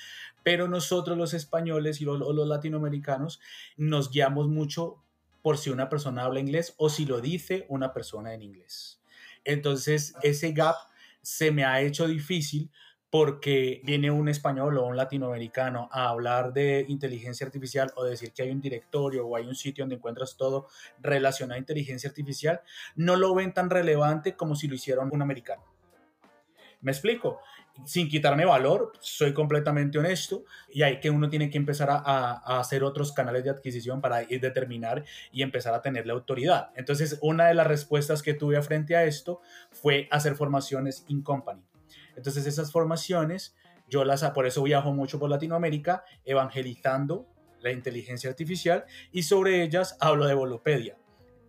pero 0.44 0.68
nosotros 0.68 1.18
los 1.18 1.34
españoles 1.34 2.00
y 2.00 2.06
los, 2.06 2.20
los 2.20 2.48
latinoamericanos 2.48 3.42
nos 3.76 4.12
guiamos 4.12 4.48
mucho 4.48 5.04
por 5.42 5.58
si 5.58 5.72
una 5.72 5.90
persona 5.90 6.24
habla 6.24 6.40
inglés 6.40 6.76
o 6.78 6.90
si 6.90 7.06
lo 7.06 7.22
dice 7.22 7.66
una 7.70 7.92
persona 7.92 8.36
en 8.36 8.44
inglés. 8.44 9.02
Entonces, 9.44 10.14
ese 10.22 10.52
gap 10.52 10.76
se 11.24 11.50
me 11.50 11.66
ha 11.66 11.82
hecho 11.82 12.08
difícil 12.08 12.70
porque 13.12 13.82
viene 13.84 14.10
un 14.10 14.30
español 14.30 14.78
o 14.78 14.86
un 14.86 14.96
latinoamericano 14.96 15.90
a 15.92 16.08
hablar 16.08 16.54
de 16.54 16.86
inteligencia 16.88 17.46
artificial 17.46 17.92
o 17.98 18.06
decir 18.06 18.32
que 18.32 18.44
hay 18.44 18.52
un 18.52 18.62
directorio 18.62 19.28
o 19.28 19.36
hay 19.36 19.46
un 19.46 19.54
sitio 19.54 19.84
donde 19.84 19.98
encuentras 19.98 20.38
todo 20.38 20.68
relacionado 21.02 21.58
a 21.58 21.60
inteligencia 21.60 22.10
artificial, 22.10 22.62
no 22.96 23.18
lo 23.18 23.36
ven 23.36 23.54
tan 23.54 23.70
relevante 23.70 24.36
como 24.38 24.56
si 24.56 24.70
lo 24.70 24.76
hiciera 24.76 25.02
un 25.02 25.22
americano. 25.22 25.62
Me 26.80 26.92
explico. 26.92 27.42
Sin 27.86 28.10
quitarme 28.10 28.46
valor, 28.46 28.92
soy 29.00 29.34
completamente 29.34 29.98
honesto 29.98 30.44
y 30.70 30.84
hay 30.84 31.00
que 31.00 31.10
uno 31.10 31.30
tiene 31.30 31.50
que 31.50 31.58
empezar 31.58 31.90
a, 31.90 32.60
hacer 32.60 32.84
otros 32.84 33.14
canales 33.14 33.44
de 33.46 33.50
adquisición 33.50 34.02
para 34.02 34.24
ir 34.24 34.42
determinar 34.42 35.04
y 35.32 35.42
empezar 35.42 35.74
a 35.74 35.82
tener 35.82 36.06
la 36.06 36.14
autoridad. 36.14 36.72
Entonces, 36.76 37.18
una 37.22 37.48
de 37.48 37.56
las 37.56 37.68
respuestas 37.68 38.22
que 38.22 38.34
tuve 38.34 38.62
frente 38.62 38.96
a 38.96 39.06
esto 39.06 39.42
fue 39.72 40.08
hacer 40.12 40.36
formaciones 40.36 41.06
in 41.08 41.24
company 41.24 41.71
entonces 42.16 42.46
esas 42.46 42.72
formaciones, 42.72 43.56
yo 43.90 44.04
las, 44.04 44.24
por 44.32 44.46
eso 44.46 44.64
viajo 44.64 44.94
mucho 44.94 45.20
por 45.20 45.30
Latinoamérica, 45.30 46.04
evangelizando 46.26 47.28
la 47.62 47.72
inteligencia 47.72 48.30
artificial 48.30 48.86
y 49.12 49.24
sobre 49.24 49.64
ellas 49.64 49.98
hablo 50.00 50.26
de 50.26 50.34
Volupedia. 50.34 50.98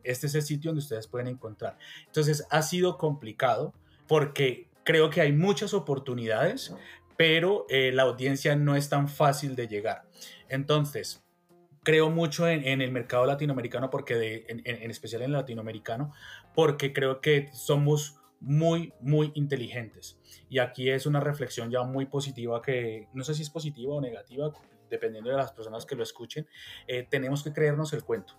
Este 0.04 0.26
es 0.26 0.34
el 0.34 0.42
sitio 0.42 0.70
donde 0.70 0.82
ustedes 0.82 1.06
pueden 1.06 1.28
encontrar. 1.28 1.78
Entonces 2.06 2.46
ha 2.50 2.62
sido 2.62 2.98
complicado 2.98 3.72
porque 4.08 4.68
creo 4.84 5.10
que 5.10 5.20
hay 5.20 5.32
muchas 5.32 5.74
oportunidades, 5.74 6.74
pero 7.16 7.66
eh, 7.68 7.92
la 7.92 8.02
audiencia 8.02 8.56
no 8.56 8.74
es 8.74 8.88
tan 8.88 9.08
fácil 9.08 9.54
de 9.54 9.68
llegar. 9.68 10.02
Entonces, 10.48 11.22
creo 11.82 12.10
mucho 12.10 12.48
en, 12.48 12.80
el 12.80 12.92
mercado 12.92 13.26
latinoamericano, 13.26 13.90
porque 13.90 14.14
de, 14.14 14.44
en, 14.48 14.62
en, 14.64 14.90
especial 14.90 15.22
en 15.22 15.26
el 15.26 15.32
latinoamericano, 15.32 16.12
porque 16.54 16.92
creo 16.92 17.20
que 17.20 17.48
somos 17.52 18.20
muy, 18.42 18.92
muy 19.00 19.30
inteligentes. 19.34 20.18
Y 20.48 20.58
aquí 20.58 20.90
es 20.90 21.06
una 21.06 21.20
reflexión 21.20 21.70
ya 21.70 21.84
muy 21.84 22.06
positiva 22.06 22.60
que 22.60 23.08
no 23.14 23.24
sé 23.24 23.34
si 23.34 23.42
es 23.42 23.50
positiva 23.50 23.94
o 23.94 24.00
negativa, 24.00 24.52
dependiendo 24.90 25.30
de 25.30 25.36
las 25.36 25.52
personas 25.52 25.86
que 25.86 25.94
lo 25.94 26.02
escuchen. 26.02 26.46
Eh, 26.86 27.06
tenemos 27.08 27.42
que 27.42 27.52
creernos 27.52 27.92
el 27.92 28.04
cuento. 28.04 28.34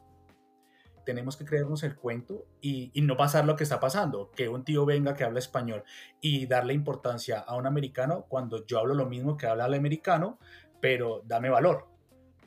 Tenemos 1.06 1.36
que 1.36 1.46
creernos 1.46 1.84
el 1.84 1.96
cuento 1.96 2.46
y, 2.62 2.92
y, 2.94 3.02
no 3.02 3.18
pasar 3.18 3.44
lo 3.46 3.58
que 3.58 3.64
está 3.64 3.80
pasando, 3.80 4.32
que 4.32 4.48
un 4.48 4.64
tío 4.64 4.86
venga 4.86 5.16
que 5.16 5.26
habla 5.26 5.40
español 5.40 5.84
y 6.22 6.46
darle 6.46 6.74
importancia 6.74 7.40
a 7.40 7.56
un 7.58 7.68
americano 7.68 8.26
cuando 8.30 8.66
yo 8.66 8.80
hablo 8.80 8.94
lo 8.94 9.06
mismo 9.06 9.36
que 9.36 9.48
habla 9.48 9.66
el 9.66 9.74
americano, 9.74 10.40
pero 10.80 11.22
dame 11.26 11.50
valor, 11.50 11.90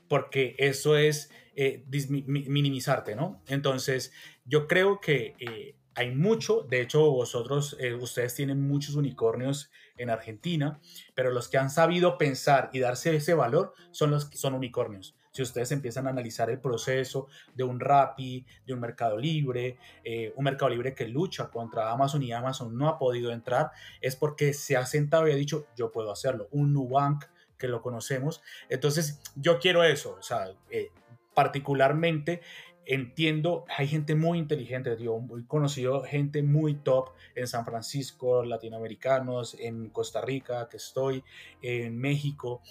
porque 0.08 0.56
eso 0.58 0.96
es 0.96 1.30
eh, 1.54 1.84
minimizarte, 2.26 3.14
¿no? 3.14 3.42
Entonces, 3.46 4.12
yo 4.46 4.66
creo 4.66 5.00
que 5.00 5.34
eh, 5.38 5.75
hay 5.97 6.15
mucho, 6.15 6.62
de 6.62 6.83
hecho 6.83 7.11
vosotros, 7.11 7.76
eh, 7.81 7.95
ustedes 7.95 8.35
tienen 8.35 8.61
muchos 8.61 8.95
unicornios 8.97 9.71
en 9.97 10.11
Argentina, 10.11 10.79
pero 11.15 11.31
los 11.31 11.49
que 11.49 11.57
han 11.57 11.71
sabido 11.71 12.19
pensar 12.19 12.69
y 12.73 12.81
darse 12.81 13.17
ese 13.17 13.33
valor 13.33 13.73
son 13.91 14.11
los 14.11 14.26
que 14.26 14.37
son 14.37 14.55
unicornios. 14.55 15.17
Si 15.33 15.43
ustedes 15.43 15.73
empiezan 15.73 16.07
a 16.07 16.11
analizar 16.11 16.50
el 16.50 16.61
proceso 16.61 17.29
de 17.55 17.65
un 17.65 17.81
Rappi, 17.81 18.47
de 18.67 18.73
un 18.73 18.81
Mercado 18.81 19.19
Libre, 19.19 19.79
eh, 20.05 20.33
un 20.37 20.45
Mercado 20.45 20.71
Libre 20.71 20.95
que 20.95 21.09
lucha 21.09 21.50
contra 21.50 21.91
Amazon 21.91 22.23
y 22.23 22.33
Amazon 22.33 22.76
no 22.76 22.88
ha 22.88 22.99
podido 22.99 23.33
entrar, 23.33 23.71
es 24.00 24.17
porque 24.17 24.53
se 24.53 24.76
ha 24.76 24.87
sentado 24.87 25.29
y 25.29 25.33
ha 25.33 25.37
dicho, 25.37 25.67
yo 25.76 25.91
puedo 25.91 26.11
hacerlo. 26.11 26.49
Un 26.53 26.73
Nubank 26.73 27.25
que 27.59 27.69
lo 27.69 27.83
conocemos. 27.83 28.43
Entonces, 28.69 29.21
yo 29.35 29.59
quiero 29.59 29.85
eso, 29.85 30.17
o 30.19 30.23
sea, 30.23 30.49
eh, 30.71 30.91
particularmente 31.35 32.41
entiendo, 32.87 33.64
hay 33.76 33.88
gente 33.88 34.14
muy 34.14 34.38
inteligente, 34.38 34.97
tío, 34.97 35.19
muy 35.19 35.45
conocido, 35.45 36.02
gente 36.02 36.43
muy 36.43 36.75
top 36.76 37.11
en 37.35 37.47
San 37.47 37.64
Francisco, 37.64 38.45
latinoamericanos, 38.45 39.57
en 39.59 39.90
Costa 39.90 40.21
Rica, 40.21 40.69
que 40.69 40.76
estoy, 40.76 41.23
en 41.61 41.99
México, 41.99 42.62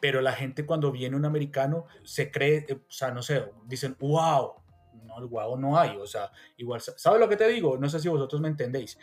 pero 0.00 0.20
la 0.20 0.32
gente 0.32 0.66
cuando 0.66 0.92
viene 0.92 1.16
un 1.16 1.24
americano 1.24 1.86
se 2.04 2.30
cree, 2.30 2.66
eh, 2.68 2.74
o 2.74 2.92
sea, 2.92 3.10
no 3.12 3.22
sé, 3.22 3.44
dicen, 3.66 3.96
wow, 3.98 4.54
no, 5.04 5.18
el 5.18 5.26
wow 5.26 5.56
no 5.56 5.78
hay, 5.78 5.96
o 5.96 6.06
sea, 6.06 6.30
igual, 6.58 6.80
¿sabes 6.80 7.18
lo 7.18 7.28
que 7.28 7.36
te 7.36 7.48
digo? 7.48 7.78
No 7.78 7.88
sé 7.88 7.98
si 7.98 8.08
vosotros 8.08 8.40
me 8.40 8.48
entendéis. 8.48 8.98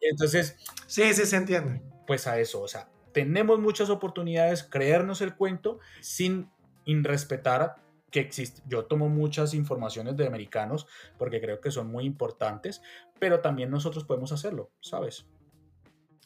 Entonces... 0.00 0.56
Sí, 0.86 1.12
sí, 1.14 1.26
se 1.26 1.36
entiende. 1.36 1.82
Pues 2.06 2.26
a 2.26 2.38
eso, 2.40 2.62
o 2.62 2.68
sea, 2.68 2.88
tenemos 3.12 3.60
muchas 3.60 3.90
oportunidades, 3.90 4.64
creernos 4.64 5.20
el 5.20 5.36
cuento 5.36 5.78
sin 6.00 6.50
irrespetar 6.84 7.76
que 8.10 8.20
existe. 8.20 8.62
Yo 8.66 8.84
tomo 8.84 9.08
muchas 9.08 9.54
informaciones 9.54 10.16
de 10.16 10.26
americanos 10.26 10.86
porque 11.18 11.40
creo 11.40 11.60
que 11.60 11.70
son 11.70 11.90
muy 11.90 12.04
importantes, 12.04 12.82
pero 13.18 13.40
también 13.40 13.70
nosotros 13.70 14.04
podemos 14.04 14.32
hacerlo, 14.32 14.70
¿sabes? 14.80 15.26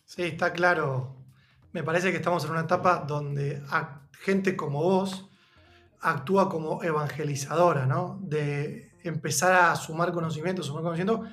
Sí, 0.05 0.23
está 0.23 0.53
claro. 0.53 1.17
Me 1.73 1.83
parece 1.83 2.11
que 2.11 2.19
estamos 2.19 2.45
en 2.45 2.53
una 2.53 2.61
etapa 2.62 3.05
donde 3.07 3.62
gente 4.12 4.57
como 4.57 4.83
vos 4.83 5.29
actúa 6.00 6.49
como 6.49 6.83
evangelizadora, 6.83 7.87
¿no? 7.87 8.19
De 8.23 8.93
empezar 9.03 9.53
a 9.53 9.76
sumar 9.76 10.12
conocimiento, 10.12 10.62
sumar 10.62 10.83
conocimiento, 10.83 11.25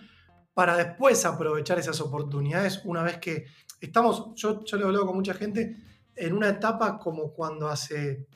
para 0.54 0.76
después 0.76 1.26
aprovechar 1.26 1.80
esas 1.80 2.00
oportunidades 2.02 2.82
una 2.86 3.04
vez 3.04 3.18
que 3.20 3.46
estamos, 3.80 4.34
yo, 4.36 4.64
yo 4.64 4.78
lo 4.78 4.84
he 4.84 4.88
hablado 4.88 5.08
con 5.08 5.16
mucha 5.16 5.34
gente, 5.34 5.78
en 6.16 6.34
una 6.34 6.50
etapa 6.50 6.98
como 7.00 7.34
cuando 7.34 7.68
hace 7.68 8.28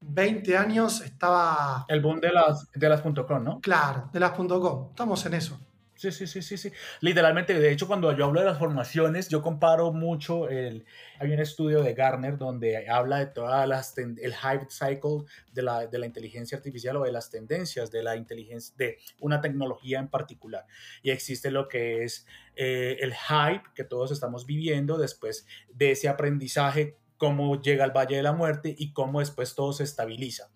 20 0.00 0.56
años 0.56 1.00
estaba... 1.00 1.84
El 1.88 2.00
boom 2.00 2.20
de 2.20 2.32
las, 2.32 2.70
de 2.72 2.88
las 2.88 3.02
.com, 3.02 3.42
¿no? 3.42 3.60
Claro, 3.60 4.10
de 4.12 4.20
las 4.20 4.32
.com. 4.32 4.88
Estamos 4.90 5.24
en 5.26 5.34
eso. 5.34 5.58
Sí, 5.98 6.12
sí, 6.12 6.28
sí, 6.28 6.42
sí, 6.42 6.56
sí. 6.56 6.70
Literalmente, 7.00 7.58
de 7.58 7.72
hecho, 7.72 7.88
cuando 7.88 8.16
yo 8.16 8.26
hablo 8.26 8.38
de 8.38 8.46
las 8.46 8.58
formaciones, 8.60 9.28
yo 9.28 9.42
comparo 9.42 9.92
mucho 9.92 10.48
el... 10.48 10.86
Hay 11.18 11.32
un 11.32 11.40
estudio 11.40 11.82
de 11.82 11.92
Garner 11.92 12.38
donde 12.38 12.88
habla 12.88 13.18
de 13.18 13.26
todas 13.26 13.66
las... 13.66 13.98
el 13.98 14.32
hype 14.32 14.68
cycle 14.70 15.24
de 15.52 15.62
la, 15.62 15.88
de 15.88 15.98
la 15.98 16.06
inteligencia 16.06 16.56
artificial 16.56 16.98
o 16.98 17.02
de 17.02 17.10
las 17.10 17.30
tendencias 17.30 17.90
de 17.90 18.04
la 18.04 18.14
inteligencia, 18.14 18.72
de 18.78 18.98
una 19.18 19.40
tecnología 19.40 19.98
en 19.98 20.06
particular. 20.06 20.66
Y 21.02 21.10
existe 21.10 21.50
lo 21.50 21.66
que 21.66 22.04
es 22.04 22.28
eh, 22.54 22.98
el 23.00 23.12
hype 23.12 23.64
que 23.74 23.82
todos 23.82 24.12
estamos 24.12 24.46
viviendo 24.46 24.98
después 24.98 25.48
de 25.74 25.90
ese 25.90 26.08
aprendizaje 26.08 26.96
cómo 27.18 27.60
llega 27.60 27.84
al 27.84 27.96
Valle 27.96 28.16
de 28.16 28.22
la 28.22 28.32
Muerte 28.32 28.74
y 28.78 28.92
cómo 28.92 29.20
después 29.20 29.54
todo 29.54 29.72
se 29.72 29.84
estabiliza. 29.84 30.48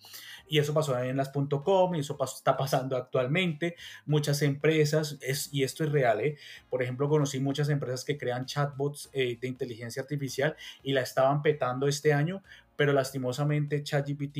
Y 0.47 0.59
eso 0.59 0.75
pasó 0.75 0.99
en 0.99 1.17
las 1.17 1.31
.com 1.31 1.95
y 1.95 2.01
eso 2.01 2.17
está 2.23 2.57
pasando 2.57 2.97
actualmente. 2.97 3.77
Muchas 4.07 4.43
empresas, 4.43 5.19
es, 5.21 5.53
y 5.53 5.63
esto 5.63 5.85
es 5.85 5.93
real, 5.93 6.21
¿eh? 6.21 6.37
por 6.69 6.83
ejemplo, 6.83 7.09
conocí 7.09 7.41
muchas 7.41 7.69
empresas 7.69 8.05
que 8.05 8.19
crean 8.19 8.47
chatbots 8.47 9.11
eh, 9.13 9.39
de 9.41 9.49
inteligencia 9.49 10.03
artificial 10.03 10.57
y 10.83 10.93
la 10.93 11.03
estaban 11.03 11.43
petando 11.43 11.89
este 11.89 12.13
año, 12.13 12.43
pero 12.77 12.93
lastimosamente 12.93 13.83
ChatGPT 13.83 14.39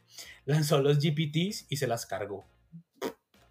lanzó 0.44 0.80
los 0.80 0.98
GPTs 0.98 1.66
y 1.68 1.76
se 1.76 1.86
las 1.86 2.06
cargó. 2.06 2.44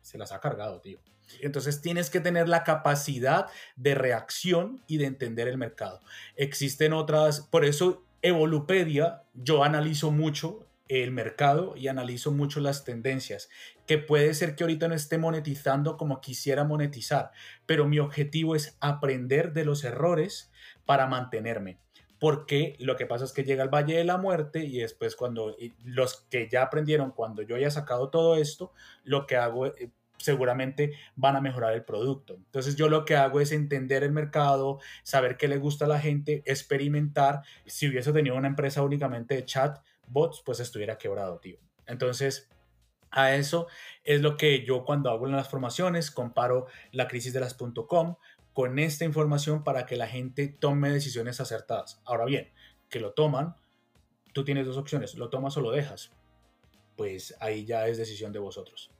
Se 0.01 0.17
las 0.17 0.31
ha 0.31 0.39
cargado, 0.39 0.81
tío. 0.81 0.99
Entonces 1.41 1.81
tienes 1.81 2.09
que 2.09 2.19
tener 2.19 2.47
la 2.47 2.63
capacidad 2.63 3.47
de 3.75 3.95
reacción 3.95 4.83
y 4.87 4.97
de 4.97 5.05
entender 5.05 5.47
el 5.47 5.57
mercado. 5.57 6.01
Existen 6.35 6.93
otras, 6.93 7.41
por 7.41 7.65
eso 7.65 8.03
Evolupedia, 8.25 9.23
yo 9.33 9.65
analizo 9.65 10.09
mucho 10.09 10.65
el 10.87 11.11
mercado 11.11 11.75
y 11.75 11.89
analizo 11.89 12.31
mucho 12.31 12.61
las 12.61 12.85
tendencias, 12.85 13.49
que 13.85 13.97
puede 13.97 14.33
ser 14.33 14.55
que 14.55 14.63
ahorita 14.63 14.87
no 14.87 14.95
esté 14.95 15.17
monetizando 15.17 15.97
como 15.97 16.21
quisiera 16.21 16.63
monetizar, 16.63 17.31
pero 17.65 17.85
mi 17.85 17.99
objetivo 17.99 18.55
es 18.55 18.77
aprender 18.79 19.51
de 19.51 19.65
los 19.65 19.83
errores 19.83 20.53
para 20.85 21.05
mantenerme. 21.05 21.79
Porque 22.17 22.77
lo 22.79 22.95
que 22.95 23.05
pasa 23.05 23.25
es 23.25 23.33
que 23.33 23.43
llega 23.43 23.61
el 23.61 23.69
Valle 23.73 23.97
de 23.97 24.05
la 24.05 24.17
Muerte 24.17 24.63
y 24.63 24.77
después 24.77 25.17
cuando 25.17 25.57
los 25.83 26.21
que 26.29 26.47
ya 26.49 26.63
aprendieron, 26.63 27.11
cuando 27.11 27.41
yo 27.41 27.57
haya 27.57 27.71
sacado 27.71 28.09
todo 28.09 28.37
esto, 28.37 28.71
lo 29.03 29.27
que 29.27 29.35
hago 29.35 29.65
eh, 29.65 29.89
seguramente 30.23 30.93
van 31.15 31.35
a 31.35 31.41
mejorar 31.41 31.73
el 31.73 31.83
producto. 31.83 32.35
Entonces 32.35 32.75
yo 32.77 32.87
lo 32.87 33.03
que 33.03 33.15
hago 33.17 33.41
es 33.41 33.51
entender 33.51 34.03
el 34.03 34.11
mercado, 34.11 34.79
saber 35.03 35.35
qué 35.35 35.49
le 35.49 35.57
gusta 35.57 35.85
a 35.85 35.89
la 35.89 35.99
gente, 35.99 36.43
experimentar. 36.45 37.41
Si 37.65 37.89
hubiese 37.89 38.13
tenido 38.13 38.35
una 38.37 38.47
empresa 38.47 38.81
únicamente 38.81 39.35
de 39.35 39.45
chat, 39.45 39.79
bots, 40.07 40.41
pues 40.45 40.61
estuviera 40.61 40.97
quebrado, 40.97 41.39
tío. 41.39 41.57
Entonces, 41.87 42.49
a 43.11 43.35
eso 43.35 43.67
es 44.03 44.21
lo 44.21 44.37
que 44.37 44.65
yo 44.65 44.85
cuando 44.85 45.11
hago 45.11 45.27
en 45.27 45.35
las 45.35 45.49
formaciones 45.49 46.09
comparo 46.09 46.67
la 46.91 47.07
crisis 47.07 47.33
de 47.33 47.41
las 47.41 47.53
.com 47.53 48.15
con 48.53 48.79
esta 48.79 49.03
información 49.03 49.63
para 49.63 49.85
que 49.85 49.97
la 49.97 50.07
gente 50.07 50.47
tome 50.47 50.89
decisiones 50.89 51.41
acertadas. 51.41 52.01
Ahora 52.05 52.25
bien, 52.25 52.51
que 52.89 52.99
lo 52.99 53.13
toman, 53.13 53.55
tú 54.31 54.45
tienes 54.45 54.65
dos 54.65 54.77
opciones, 54.77 55.15
lo 55.15 55.29
tomas 55.29 55.57
o 55.57 55.61
lo 55.61 55.71
dejas. 55.71 56.11
Pues 56.95 57.35
ahí 57.39 57.65
ya 57.65 57.87
es 57.87 57.97
decisión 57.97 58.31
de 58.31 58.39
vosotros. 58.39 58.91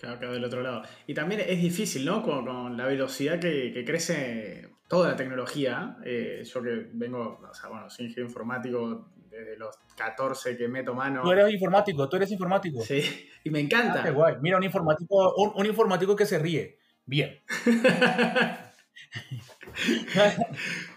Claro, 0.00 0.18
claro, 0.18 0.32
del 0.32 0.44
otro 0.44 0.62
lado. 0.62 0.82
Y 1.06 1.12
también 1.12 1.42
es 1.46 1.60
difícil, 1.60 2.06
¿no? 2.06 2.22
Con, 2.22 2.74
la 2.76 2.86
velocidad 2.86 3.38
que, 3.38 3.84
crece 3.86 4.70
toda 4.88 5.10
la 5.10 5.16
tecnología. 5.16 5.98
Eh, 6.04 6.42
yo 6.42 6.62
que 6.62 6.88
vengo, 6.94 7.38
o 7.48 7.54
sea, 7.54 7.68
bueno, 7.68 7.90
soy 7.90 8.06
ingeniero 8.06 8.28
informático 8.28 9.10
desde 9.28 9.58
los 9.58 9.76
14 9.98 10.56
que 10.56 10.68
meto 10.68 10.94
mano. 10.94 11.20
Tú 11.22 11.30
eres 11.32 11.52
informático, 11.52 12.08
tú 12.08 12.16
eres 12.16 12.30
informático. 12.30 12.80
Sí, 12.80 13.28
y 13.44 13.50
me 13.50 13.60
encanta. 13.60 14.00
Ah, 14.00 14.04
qué 14.04 14.10
guay. 14.10 14.36
Mira, 14.40 14.56
un 14.56 14.64
informático, 14.64 15.34
un, 15.34 15.66
informático 15.66 16.16
que 16.16 16.24
se 16.24 16.38
ríe. 16.38 16.78
Bien. 17.04 17.42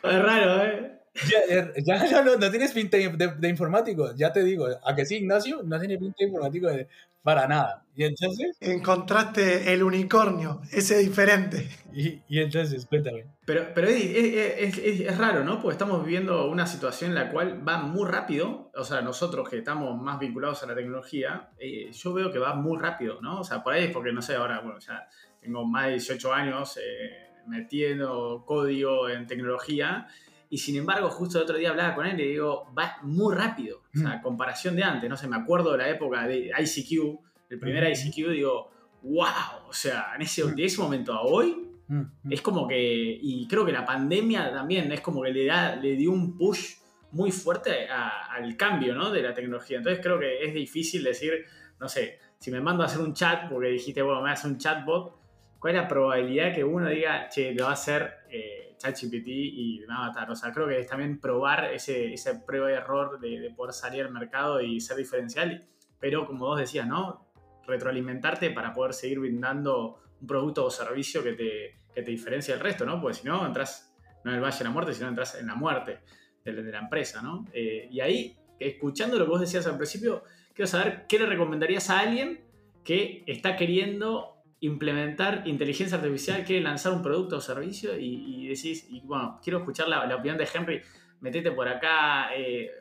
es 0.01 0.23
raro, 0.23 0.63
¿eh? 0.63 1.02
Ya, 1.13 1.71
ya, 2.09 2.23
no, 2.23 2.35
no, 2.37 2.49
tienes 2.49 2.71
pinta 2.71 2.97
de, 2.97 3.49
informático, 3.49 4.13
ya 4.15 4.33
te 4.33 4.43
digo. 4.43 4.67
¿A 4.83 4.95
que 4.95 5.05
sí, 5.05 5.17
Ignacio? 5.17 5.61
No 5.63 5.79
tiene 5.79 5.97
pinta 5.97 6.15
de 6.19 6.25
informático 6.25 6.67
para 7.21 7.47
nada. 7.47 7.85
¿Y 7.95 8.03
entonces? 8.03 8.57
Encontraste 8.59 9.73
el 9.73 9.83
unicornio, 9.83 10.61
ese 10.71 10.97
diferente. 10.97 11.69
Y, 11.93 12.21
y 12.27 12.39
entonces, 12.39 12.85
cuéntame. 12.87 13.25
Pero, 13.45 13.67
pero 13.73 13.87
es, 13.87 14.03
es, 14.03 14.77
es, 14.79 14.99
es, 15.01 15.17
raro, 15.17 15.43
¿no? 15.43 15.61
Porque 15.61 15.73
estamos 15.73 16.03
viviendo 16.03 16.49
una 16.49 16.65
situación 16.65 17.11
en 17.11 17.15
la 17.15 17.29
cual 17.29 17.65
va 17.65 17.77
muy 17.77 18.09
rápido. 18.09 18.71
O 18.75 18.83
sea, 18.83 19.01
nosotros 19.01 19.47
que 19.47 19.59
estamos 19.59 20.01
más 20.01 20.19
vinculados 20.19 20.63
a 20.63 20.65
la 20.65 20.75
tecnología, 20.75 21.49
eh, 21.59 21.91
yo 21.91 22.13
veo 22.13 22.31
que 22.31 22.39
va 22.39 22.55
muy 22.55 22.79
rápido, 22.79 23.21
¿no? 23.21 23.39
O 23.41 23.43
sea, 23.43 23.63
por 23.63 23.73
ahí 23.73 23.85
es 23.85 23.91
porque, 23.91 24.11
no 24.11 24.21
sé, 24.21 24.35
ahora, 24.35 24.59
bueno, 24.59 24.79
ya 24.79 25.07
tengo 25.39 25.63
más 25.65 25.85
de 25.85 25.91
18 25.91 26.33
años 26.33 26.77
eh, 26.77 27.29
metiendo 27.47 28.43
código 28.45 29.07
en 29.07 29.27
tecnología 29.27 30.07
y 30.53 30.59
sin 30.59 30.75
embargo, 30.75 31.09
justo 31.09 31.39
el 31.39 31.45
otro 31.45 31.57
día 31.57 31.71
hablaba 31.71 31.95
con 31.95 32.05
él 32.05 32.13
y 32.13 32.25
le 32.25 32.29
digo, 32.29 32.71
va 32.77 32.97
muy 33.01 33.33
rápido. 33.33 33.81
O 33.91 33.97
sea, 33.97 34.17
mm. 34.17 34.21
comparación 34.21 34.75
de 34.75 34.83
antes, 34.83 35.09
no 35.09 35.17
sé, 35.17 35.27
me 35.27 35.35
acuerdo 35.35 35.71
de 35.71 35.79
la 35.79 35.89
época 35.89 36.27
de 36.27 36.51
ICQ, 36.55 37.19
el 37.49 37.57
primer 37.57 37.91
ICQ, 37.91 38.29
digo, 38.29 38.69
wow, 39.01 39.67
o 39.67 39.73
sea, 39.73 40.11
en 40.15 40.21
ese, 40.21 40.43
de 40.43 40.63
ese 40.63 40.79
momento 40.79 41.11
a 41.11 41.23
hoy, 41.23 41.71
es 42.29 42.43
como 42.43 42.67
que, 42.67 43.17
y 43.19 43.47
creo 43.47 43.65
que 43.65 43.71
la 43.71 43.83
pandemia 43.83 44.53
también 44.53 44.91
es 44.91 45.01
como 45.01 45.23
que 45.23 45.31
le, 45.31 45.47
da, 45.47 45.75
le 45.75 45.95
dio 45.95 46.11
un 46.11 46.37
push 46.37 46.75
muy 47.13 47.31
fuerte 47.31 47.87
al 47.89 48.55
cambio, 48.55 48.93
¿no? 48.93 49.09
De 49.09 49.23
la 49.23 49.33
tecnología. 49.33 49.77
Entonces 49.77 50.03
creo 50.03 50.19
que 50.19 50.45
es 50.45 50.53
difícil 50.53 51.03
decir, 51.03 51.45
no 51.79 51.89
sé, 51.89 52.19
si 52.37 52.51
me 52.51 52.61
mando 52.61 52.83
a 52.83 52.85
hacer 52.85 53.01
un 53.01 53.15
chat 53.15 53.49
porque 53.49 53.69
dijiste, 53.69 54.03
bueno, 54.03 54.21
me 54.21 54.29
hace 54.29 54.47
un 54.47 54.59
chatbot, 54.59 55.17
¿cuál 55.57 55.73
es 55.75 55.81
la 55.81 55.87
probabilidad 55.87 56.53
que 56.53 56.63
uno 56.63 56.89
diga, 56.89 57.27
che, 57.27 57.55
lo 57.55 57.63
va 57.63 57.71
a 57.71 57.73
hacer... 57.73 58.17
Eh, 58.29 58.72
ChatGPT 58.83 59.27
y 59.27 59.79
me 59.81 59.87
va 59.87 60.05
a 60.05 60.07
matar. 60.07 60.29
O 60.29 60.35
sea, 60.35 60.51
creo 60.51 60.67
que 60.67 60.79
es 60.79 60.87
también 60.87 61.19
probar 61.19 61.73
ese, 61.73 62.13
ese 62.13 62.35
prueba 62.35 62.69
y 62.71 62.73
error 62.73 63.19
de, 63.19 63.51
poder 63.55 63.73
salir 63.73 64.03
al 64.03 64.11
mercado 64.11 64.61
y 64.61 64.79
ser 64.79 64.97
diferencial, 64.97 65.65
pero 65.99 66.25
como 66.25 66.45
vos 66.45 66.59
decías, 66.59 66.87
¿no? 66.87 67.27
Retroalimentarte 67.65 68.51
para 68.51 68.73
poder 68.73 68.93
seguir 68.93 69.19
brindando 69.19 69.99
un 70.19 70.27
producto 70.27 70.65
o 70.65 70.69
servicio 70.69 71.23
que 71.23 71.33
te, 71.33 71.79
que 71.93 72.01
te 72.01 72.11
diferencia 72.11 72.53
del 72.53 72.63
resto, 72.63 72.85
¿no? 72.85 73.01
Porque 73.01 73.19
si 73.19 73.27
no, 73.27 73.45
entras 73.45 73.93
no 74.23 74.31
en 74.31 74.37
el 74.37 74.43
valle 74.43 74.57
de 74.57 74.63
la 74.63 74.69
muerte, 74.69 74.93
sino 74.93 75.07
entras 75.07 75.35
en 75.35 75.47
la 75.47 75.55
muerte 75.55 75.99
de, 76.43 76.53
la 76.53 76.79
empresa, 76.79 77.21
¿no? 77.21 77.45
Eh, 77.53 77.87
y 77.89 77.99
ahí, 78.01 78.37
escuchando 78.59 79.17
lo 79.17 79.25
que 79.25 79.31
vos 79.31 79.41
decías 79.41 79.65
al 79.67 79.77
principio, 79.77 80.23
quiero 80.53 80.67
saber 80.67 81.05
qué 81.07 81.19
le 81.19 81.25
recomendarías 81.25 81.89
a 81.89 81.99
alguien 81.99 82.41
que 82.83 83.23
está 83.27 83.55
queriendo 83.55 84.32
implementar 84.63 85.43
inteligencia 85.45 85.97
artificial, 85.97 86.45
quiere 86.45 86.61
lanzar 86.61 86.93
un 86.93 87.01
producto 87.01 87.35
o 87.37 87.41
servicio 87.41 87.99
y, 87.99 88.47
decís, 88.47 88.87
y 88.89 89.01
bueno, 89.01 89.39
quiero 89.43 89.59
escuchar 89.59 89.89
la, 89.89 90.15
opinión 90.15 90.37
de 90.37 90.47
Henry, 90.51 90.81
metete 91.19 91.51
por 91.51 91.67
acá, 91.67 92.33
eh, 92.33 92.71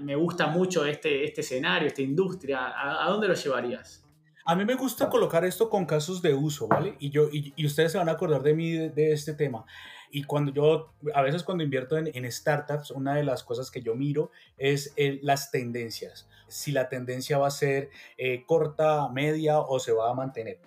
me 0.00 0.14
gusta 0.16 0.48
mucho 0.48 0.84
este, 0.84 1.24
este 1.24 1.40
escenario, 1.40 1.88
esta 1.88 2.02
industria, 2.02 2.72
¿a, 2.76 3.08
dónde 3.08 3.26
lo 3.26 3.34
llevarías? 3.34 4.04
A 4.44 4.54
mí 4.54 4.66
me 4.66 4.74
gusta 4.74 5.08
colocar 5.08 5.44
esto 5.46 5.70
con 5.70 5.86
casos 5.86 6.20
de 6.20 6.34
uso, 6.34 6.68
¿vale? 6.68 6.96
Y, 6.98 7.08
yo, 7.08 7.30
y, 7.32 7.64
ustedes 7.64 7.92
se 7.92 7.98
van 7.98 8.10
a 8.10 8.12
acordar 8.12 8.42
de 8.42 8.52
mí 8.52 8.72
de, 8.72 9.12
este 9.12 9.32
tema. 9.32 9.64
Y 10.10 10.24
cuando 10.24 10.52
yo, 10.52 10.92
a 11.14 11.22
veces 11.22 11.42
cuando 11.42 11.64
invierto 11.64 11.96
en, 11.96 12.30
startups, 12.30 12.90
una 12.90 13.14
de 13.14 13.24
las 13.24 13.44
cosas 13.44 13.70
que 13.70 13.80
yo 13.80 13.94
miro 13.94 14.30
es 14.58 14.94
las 15.22 15.50
tendencias. 15.50 16.28
Si 16.48 16.72
la 16.72 16.88
tendencia 16.88 17.38
va 17.38 17.46
a 17.46 17.52
ser 17.52 17.90
eh, 18.18 18.44
corta, 18.44 19.08
media 19.08 19.60
o 19.60 19.78
se 19.78 19.92
va 19.92 20.10
a 20.10 20.14
mantener. 20.14 20.58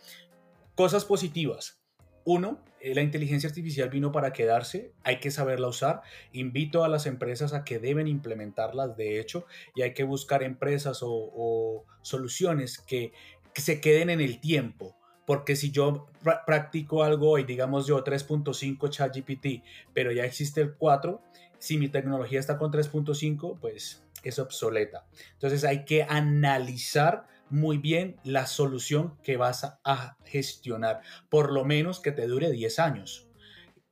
Cosas 0.75 1.05
positivas. 1.05 1.83
Uno, 2.25 2.59
eh, 2.79 2.95
la 2.95 3.01
inteligencia 3.01 3.49
artificial 3.49 3.89
vino 3.89 4.11
para 4.11 4.33
quedarse, 4.33 4.93
hay 5.03 5.19
que 5.19 5.29
saberla 5.29 5.67
usar. 5.67 6.01
Invito 6.31 6.83
a 6.83 6.87
las 6.87 7.05
empresas 7.05 7.53
a 7.53 7.63
que 7.63 7.79
deben 7.79 8.07
implementarlas, 8.07 8.95
de 8.95 9.19
hecho, 9.19 9.45
y 9.75 9.81
hay 9.81 9.93
que 9.93 10.03
buscar 10.03 10.41
empresas 10.41 10.99
o, 11.01 11.85
soluciones 12.01 12.79
que, 12.79 13.13
se 13.55 13.81
queden 13.81 14.09
en 14.09 14.19
el 14.19 14.39
tiempo. 14.39 14.95
Porque 15.25 15.55
si 15.55 15.71
yo 15.71 16.07
practico 16.45 17.03
algo 17.03 17.29
hoy, 17.29 17.43
digamos 17.43 17.85
yo 17.87 18.03
3.5 18.03 18.89
ChatGPT, 18.89 19.63
pero 19.93 20.11
ya 20.11 20.25
existe 20.25 20.59
el 20.59 20.73
4, 20.73 21.21
si 21.59 21.77
mi 21.77 21.87
tecnología 21.87 22.39
está 22.39 22.57
con 22.57 22.71
3.5, 22.71 23.59
pues 23.59 24.03
es 24.23 24.39
obsoleta. 24.39 25.05
Entonces 25.33 25.63
hay 25.63 25.85
que 25.85 26.03
analizar 26.03 27.27
muy 27.53 27.77
bien 27.77 28.17
la 28.23 28.47
solución 28.47 29.15
que 29.23 29.37
vas 29.37 29.63
a 29.83 30.17
gestionar, 30.25 31.01
por 31.29 31.51
lo 31.51 31.63
menos 31.63 31.99
que 31.99 32.11
te 32.11 32.27
dure 32.27 32.51
10 32.51 32.79
años. 32.79 33.29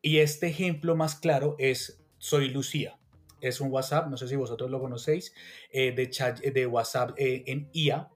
Y 0.02 0.17
este 0.17 0.47
ejemplo 0.47 0.95
más 0.95 1.15
claro 1.15 1.56
es 1.60 2.04
Soy 2.17 2.50
Lucía. 2.50 2.97
Es 3.39 3.62
un 3.62 3.71
WhatsApp, 3.71 4.08
no 4.08 4.17
sé 4.17 4.28
si 4.28 4.36
vosotros 4.36 4.71
lo 4.71 4.80
conocéis, 4.80 5.34
eh, 5.71 5.91
de, 5.91 6.10
chat, 6.10 6.39
de 6.39 6.65
WhatsApp 6.65 7.12
eh, 7.17 7.43
en 7.47 7.69
IA. 7.71 8.10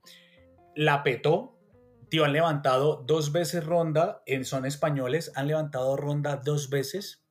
La 0.74 1.04
petó, 1.04 1.56
tío, 2.08 2.24
han 2.24 2.32
levantado 2.32 3.04
dos 3.06 3.30
veces 3.30 3.64
ronda, 3.64 4.22
en, 4.26 4.44
son 4.44 4.66
españoles, 4.66 5.30
han 5.36 5.46
levantado 5.46 5.96
ronda 5.96 6.36
dos 6.44 6.70
veces 6.70 7.25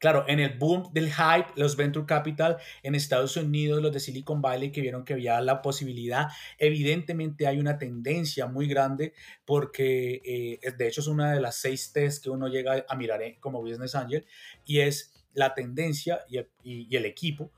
Claro, 0.00 0.24
en 0.26 0.40
el 0.40 0.56
boom 0.56 0.90
del 0.94 1.12
hype, 1.12 1.52
los 1.56 1.76
venture 1.76 2.06
capital 2.06 2.56
en 2.82 2.94
Estados 2.94 3.36
Unidos, 3.36 3.82
los 3.82 3.92
de 3.92 4.00
Silicon 4.00 4.40
Valley 4.40 4.72
que 4.72 4.80
vieron 4.80 5.04
que 5.04 5.12
había 5.12 5.38
la 5.42 5.60
posibilidad, 5.60 6.28
evidentemente 6.56 7.46
hay 7.46 7.58
una 7.58 7.76
tendencia 7.76 8.46
muy 8.46 8.66
grande 8.66 9.12
porque 9.44 10.22
eh, 10.24 10.72
de 10.72 10.88
hecho 10.88 11.02
es 11.02 11.06
una 11.06 11.34
de 11.34 11.40
las 11.42 11.56
seis 11.56 11.92
tests 11.92 12.18
que 12.22 12.30
uno 12.30 12.48
llega 12.48 12.82
a 12.88 12.96
mirar 12.96 13.20
eh, 13.20 13.36
como 13.40 13.60
Business 13.60 13.94
Angel 13.94 14.26
y 14.64 14.80
es 14.80 15.12
la 15.34 15.52
tendencia 15.52 16.20
y 16.64 16.96
el 16.96 17.04
equipo. 17.04 17.52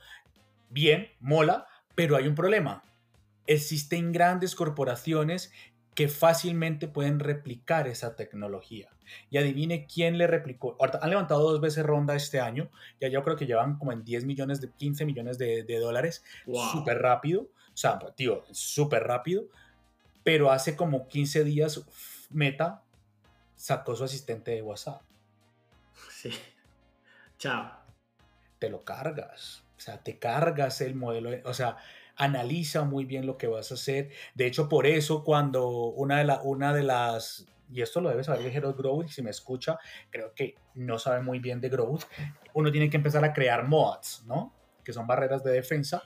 Bien, 0.68 1.12
mola, 1.20 1.68
pero 1.94 2.16
hay 2.16 2.26
un 2.26 2.34
problema. 2.34 2.82
Existen 3.46 4.10
grandes 4.10 4.56
corporaciones 4.56 5.52
que 5.94 6.08
fácilmente 6.08 6.88
pueden 6.88 7.20
replicar 7.20 7.86
esa 7.86 8.16
tecnología. 8.16 8.88
Y 9.30 9.36
adivine 9.36 9.86
quién 9.86 10.16
le 10.16 10.26
replicó. 10.26 10.76
han 10.80 11.10
levantado 11.10 11.42
dos 11.42 11.60
veces 11.60 11.84
ronda 11.84 12.14
este 12.14 12.40
año. 12.40 12.70
Ya 13.00 13.08
yo 13.08 13.22
creo 13.22 13.36
que 13.36 13.46
llevan 13.46 13.76
como 13.76 13.92
en 13.92 14.04
10 14.04 14.24
millones, 14.24 14.60
de 14.60 14.70
15 14.70 15.04
millones 15.04 15.38
de, 15.38 15.78
dólares. 15.78 16.24
Súper 16.72 17.02
rápido. 17.02 17.42
O 17.42 17.76
sea, 17.76 17.98
tío, 18.16 18.44
súper 18.52 19.04
rápido. 19.04 19.44
Pero 20.24 20.50
hace 20.50 20.76
como 20.76 21.08
15 21.08 21.44
días 21.44 21.84
Meta 22.30 22.82
sacó 23.54 23.94
su 23.94 24.04
asistente 24.04 24.52
de 24.52 24.62
WhatsApp. 24.62 25.02
Sí. 26.10 26.30
Chao. 27.38 27.70
Te 28.58 28.70
lo 28.70 28.82
cargas. 28.82 29.62
O 29.76 29.80
sea, 29.80 29.98
te 29.98 30.18
cargas 30.18 30.80
el 30.80 30.94
modelo. 30.94 31.30
O 31.44 31.52
sea, 31.52 31.76
analiza 32.16 32.84
muy 32.84 33.04
bien 33.04 33.26
lo 33.26 33.36
que 33.36 33.46
vas 33.46 33.70
a 33.70 33.74
hacer. 33.74 34.10
De 34.34 34.46
hecho, 34.46 34.68
por 34.68 34.86
eso 34.86 35.24
cuando 35.24 35.68
una 35.68 36.18
de, 36.18 36.24
la, 36.24 36.42
una 36.42 36.72
de 36.72 36.82
las, 36.82 37.46
y 37.70 37.82
esto 37.82 38.00
lo 38.00 38.10
debe 38.10 38.24
saber 38.24 38.50
Gerard 38.50 38.76
Growth, 38.76 39.08
si 39.08 39.22
me 39.22 39.30
escucha, 39.30 39.78
creo 40.10 40.34
que 40.34 40.56
no 40.74 40.98
sabe 40.98 41.22
muy 41.22 41.38
bien 41.38 41.60
de 41.60 41.68
Growth, 41.68 42.04
uno 42.54 42.70
tiene 42.70 42.90
que 42.90 42.96
empezar 42.96 43.24
a 43.24 43.32
crear 43.32 43.66
mods, 43.66 44.24
¿no? 44.26 44.54
Que 44.84 44.92
son 44.92 45.06
barreras 45.06 45.44
de 45.44 45.52
defensa 45.52 46.02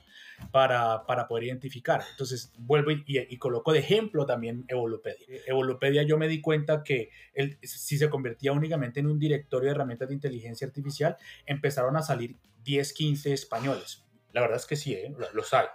para, 0.50 1.06
para 1.06 1.26
poder 1.26 1.44
identificar. 1.44 2.02
Entonces, 2.10 2.52
vuelvo 2.58 2.90
y, 2.90 3.04
y, 3.06 3.38
coloco 3.38 3.72
de 3.72 3.78
ejemplo 3.78 4.26
también 4.26 4.64
Evolupedia. 4.68 5.26
Evolupedia 5.46 6.02
yo 6.02 6.18
me 6.18 6.28
di 6.28 6.42
cuenta 6.42 6.82
que 6.82 7.10
el, 7.32 7.58
si 7.62 7.96
se 7.96 8.10
convertía 8.10 8.52
únicamente 8.52 9.00
en 9.00 9.06
un 9.06 9.18
directorio 9.18 9.68
de 9.68 9.74
herramientas 9.74 10.08
de 10.08 10.14
inteligencia 10.14 10.66
artificial, 10.66 11.16
empezaron 11.46 11.96
a 11.96 12.02
salir 12.02 12.36
10, 12.64 12.92
15 12.92 13.32
españoles. 13.32 14.05
La 14.36 14.42
verdad 14.42 14.58
es 14.58 14.66
que 14.66 14.76
sí, 14.76 14.92
¿eh? 14.92 15.14
los 15.32 15.54
hay 15.54 15.66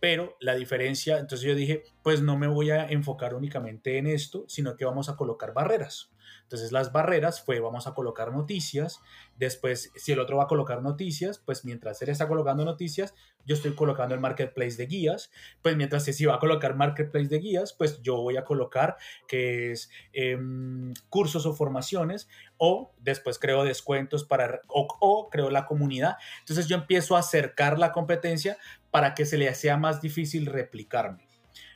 pero 0.00 0.36
la 0.40 0.54
diferencia, 0.54 1.18
entonces 1.18 1.46
yo 1.46 1.54
dije, 1.54 1.84
pues 2.02 2.22
no 2.22 2.36
me 2.36 2.48
voy 2.48 2.70
a 2.70 2.86
enfocar 2.86 3.34
únicamente 3.34 3.98
en 3.98 4.06
esto, 4.06 4.46
sino 4.48 4.74
que 4.74 4.86
vamos 4.86 5.10
a 5.10 5.16
colocar 5.16 5.52
barreras. 5.52 6.10
Entonces 6.42 6.72
las 6.72 6.92
barreras 6.92 7.40
fue, 7.40 7.60
vamos 7.60 7.86
a 7.86 7.94
colocar 7.94 8.32
noticias, 8.32 9.00
después 9.36 9.92
si 9.94 10.12
el 10.12 10.20
otro 10.20 10.36
va 10.36 10.44
a 10.44 10.48
colocar 10.48 10.82
noticias, 10.82 11.38
pues 11.38 11.64
mientras 11.64 12.00
él 12.02 12.08
está 12.08 12.28
colocando 12.28 12.64
noticias, 12.64 13.14
yo 13.46 13.54
estoy 13.54 13.74
colocando 13.74 14.14
el 14.14 14.20
marketplace 14.20 14.76
de 14.76 14.86
guías, 14.86 15.30
pues 15.62 15.76
mientras 15.76 16.04
si 16.04 16.24
va 16.24 16.36
a 16.36 16.38
colocar 16.38 16.76
marketplace 16.76 17.28
de 17.28 17.38
guías, 17.38 17.72
pues 17.72 18.00
yo 18.02 18.16
voy 18.16 18.36
a 18.36 18.44
colocar 18.44 18.96
que 19.26 19.72
es 19.72 19.90
em, 20.12 20.92
cursos 21.08 21.46
o 21.46 21.52
formaciones, 21.52 22.28
o 22.58 22.92
después 22.98 23.38
creo 23.38 23.64
descuentos 23.64 24.24
para, 24.24 24.60
o, 24.68 24.86
o 25.00 25.30
creo 25.30 25.50
la 25.50 25.66
comunidad. 25.66 26.16
Entonces 26.40 26.66
yo 26.66 26.76
empiezo 26.76 27.16
a 27.16 27.20
acercar 27.20 27.78
la 27.78 27.92
competencia 27.92 28.58
para 28.90 29.14
que 29.14 29.24
se 29.24 29.38
le 29.38 29.52
sea 29.54 29.76
más 29.76 30.00
difícil 30.00 30.46
replicarme. 30.46 31.30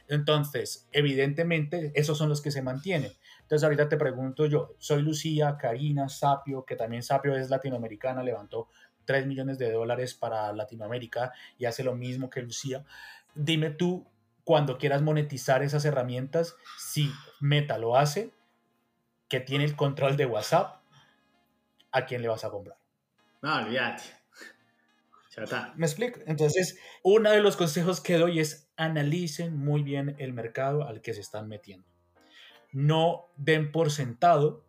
Entonces, 0.09 0.87
evidentemente, 0.93 1.93
esos 1.95 2.19
son 2.19 2.29
los 2.29 2.43
que 2.43 2.51
se 2.51 2.63
mantienen. 2.63 3.13
Entonces, 3.45 3.65
ahorita 3.65 3.89
te 3.89 3.97
pregunto 3.97 4.47
yo, 4.47 4.75
soy 4.79 5.03
Lucía, 5.03 5.57
Karina, 5.59 6.09
Sapio, 6.09 6.65
que 6.65 6.77
también 6.77 7.03
Sapio 7.03 7.37
es 7.37 7.51
latinoamericana, 7.51 8.23
levantó 8.23 8.69
3 9.05 9.27
millones 9.27 9.59
de 9.59 9.71
dólares 9.71 10.15
para 10.15 10.53
Latinoamérica 10.53 11.33
y 11.59 11.67
hace 11.67 11.85
lo 11.85 11.95
mismo 11.95 12.31
que 12.31 12.43
Lucía. 12.43 12.85
Dime 13.35 13.71
tú, 13.71 14.07
cuando 14.45 14.79
quieras 14.79 15.03
monetizar 15.03 15.63
esas 15.63 15.85
herramientas, 15.85 16.57
si 16.79 17.11
Meta 17.41 17.79
lo 17.79 17.97
hace, 17.97 18.33
que 19.29 19.41
tiene 19.41 19.65
el 19.65 19.77
control 19.77 20.17
de 20.17 20.27
WhatsApp, 20.27 20.81
¿a 21.93 22.07
quién 22.07 22.23
le 22.23 22.29
vas 22.29 22.45
a 22.45 22.51
comprar? 22.51 22.79
No, 23.43 23.57
olvídate. 23.57 24.03
¿Me 25.77 25.87
explico? 25.87 26.21
Entonces, 26.27 26.79
uno 27.03 27.31
de 27.31 27.41
los 27.41 27.57
consejos 27.57 28.01
que 28.01 28.19
doy 28.19 28.39
es 28.39 28.71
analicen 28.77 29.57
muy 29.57 29.83
bien 29.83 30.15
el 30.19 30.33
mercado 30.33 30.87
al 30.87 31.01
que 31.01 31.13
se 31.13 31.21
están 31.21 31.49
metiendo. 31.49 31.94
No 32.75 33.31
den 33.37 33.73
por 33.73 33.91
sentado 33.91 34.65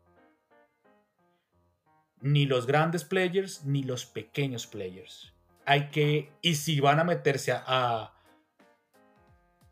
ni 2.21 2.45
los 2.45 2.65
grandes 2.65 3.03
players 3.03 3.65
ni 3.65 3.83
los 3.83 4.05
pequeños 4.05 4.67
players. 4.67 5.33
Hay 5.65 5.89
que, 5.89 6.31
y 6.41 6.55
si 6.55 6.79
van 6.79 6.99
a 6.99 7.03
meterse 7.03 7.51
a, 7.51 8.13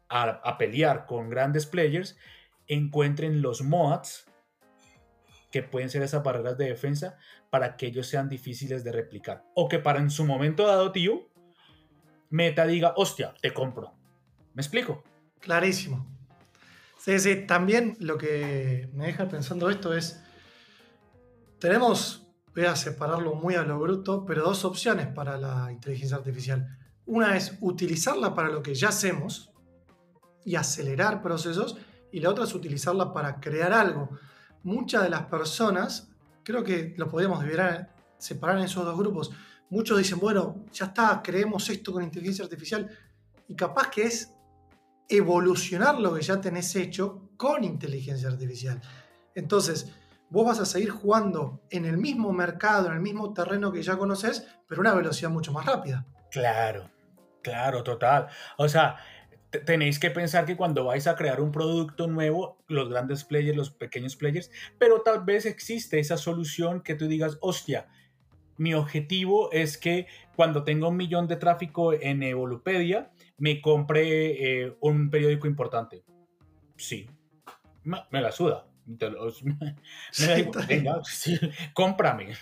a, 0.09 0.23
a 0.29 0.57
pelear 0.57 1.05
con 1.05 1.29
grandes 1.29 1.65
players, 1.65 2.17
encuentren 2.67 3.41
los 3.41 3.61
mods 3.61 4.25
que 5.51 5.61
pueden 5.61 5.89
ser 5.89 6.01
esas 6.01 6.23
barreras 6.23 6.57
de 6.57 6.65
defensa 6.69 7.17
para 7.51 7.77
que 7.77 7.85
ellos 7.85 8.07
sean 8.07 8.27
difíciles 8.27 8.83
de 8.83 8.91
replicar. 8.91 9.45
O 9.53 9.69
que 9.69 9.77
para 9.77 9.99
en 9.99 10.09
su 10.09 10.25
momento 10.25 10.65
dado, 10.65 10.91
tío, 10.91 11.29
Meta 12.31 12.65
diga, 12.65 12.93
hostia, 12.97 13.35
te 13.39 13.53
compro. 13.53 13.93
¿Me 14.55 14.63
explico? 14.63 15.03
Clarísimo. 15.39 16.12
Sí, 17.03 17.19
sí, 17.19 17.45
también 17.45 17.97
lo 17.99 18.17
que 18.17 18.89
me 18.93 19.07
deja 19.07 19.27
pensando 19.27 19.69
esto 19.69 19.93
es, 19.93 20.23
tenemos, 21.59 22.25
voy 22.55 22.63
a 22.63 22.77
separarlo 22.77 23.35
muy 23.35 23.55
a 23.55 23.63
lo 23.63 23.77
bruto, 23.77 24.23
pero 24.25 24.43
dos 24.43 24.63
opciones 24.63 25.07
para 25.07 25.37
la 25.37 25.69
inteligencia 25.69 26.15
artificial. 26.15 26.65
Una 27.05 27.35
es 27.35 27.57
utilizarla 27.59 28.33
para 28.33 28.47
lo 28.47 28.63
que 28.63 28.73
ya 28.73 28.87
hacemos 28.87 29.51
y 30.45 30.55
acelerar 30.55 31.21
procesos, 31.21 31.75
y 32.09 32.21
la 32.21 32.29
otra 32.29 32.45
es 32.45 32.55
utilizarla 32.55 33.11
para 33.11 33.41
crear 33.41 33.73
algo 33.73 34.17
muchas 34.63 35.03
de 35.03 35.09
las 35.09 35.25
personas, 35.25 36.09
creo 36.41 36.63
que 36.63 36.93
lo 36.97 37.09
podríamos 37.09 37.43
separar 38.17 38.59
en 38.59 38.63
esos 38.63 38.85
dos 38.85 38.97
grupos. 38.97 39.29
Muchos 39.69 39.97
dicen, 39.97 40.21
bueno, 40.21 40.63
ya 40.71 40.85
está, 40.85 41.21
creemos 41.21 41.69
esto 41.69 41.91
con 41.91 42.01
inteligencia 42.01 42.45
artificial. 42.45 42.89
Y 43.49 43.55
capaz 43.57 43.89
que 43.89 44.03
es 44.03 44.31
evolucionar 45.09 45.99
lo 45.99 46.13
que 46.13 46.21
ya 46.21 46.39
tenés 46.41 46.75
hecho 46.75 47.29
con 47.37 47.63
inteligencia 47.63 48.29
artificial. 48.29 48.81
Entonces, 49.35 49.93
vos 50.29 50.45
vas 50.45 50.59
a 50.59 50.65
seguir 50.65 50.89
jugando 50.89 51.61
en 51.69 51.85
el 51.85 51.97
mismo 51.97 52.31
mercado, 52.33 52.87
en 52.87 52.93
el 52.93 53.01
mismo 53.01 53.33
terreno 53.33 53.71
que 53.71 53.83
ya 53.83 53.97
conoces, 53.97 54.47
pero 54.67 54.79
a 54.79 54.81
una 54.81 54.93
velocidad 54.93 55.29
mucho 55.29 55.51
más 55.51 55.65
rápida. 55.65 56.05
Claro, 56.31 56.89
claro, 57.41 57.83
total. 57.83 58.27
O 58.57 58.67
sea, 58.67 58.97
tenéis 59.59 59.99
que 59.99 60.09
pensar 60.09 60.45
que 60.45 60.57
cuando 60.57 60.85
vais 60.85 61.05
a 61.07 61.15
crear 61.15 61.39
un 61.39 61.51
producto 61.51 62.07
nuevo, 62.07 62.63
los 62.67 62.89
grandes 62.89 63.23
players, 63.23 63.55
los 63.55 63.69
pequeños 63.69 64.15
players, 64.15 64.49
pero 64.79 65.01
tal 65.01 65.23
vez 65.23 65.45
existe 65.45 65.99
esa 65.99 66.17
solución 66.17 66.81
que 66.81 66.95
tú 66.95 67.07
digas, 67.07 67.37
hostia, 67.41 67.87
mi 68.57 68.73
objetivo 68.73 69.51
es 69.51 69.77
que 69.77 70.07
cuando 70.35 70.63
tenga 70.63 70.87
un 70.87 70.97
millón 70.97 71.27
de 71.27 71.35
tráfico 71.35 71.93
en 71.93 72.23
Evolupedia, 72.23 73.11
me 73.37 73.61
compre 73.61 74.63
eh, 74.63 74.75
un 74.79 75.09
periódico 75.09 75.47
importante. 75.47 76.03
Sí, 76.77 77.09
me 77.83 78.21
la 78.21 78.31
suda. 78.31 78.67
venga, 80.67 81.01
cómprame. 81.73 82.33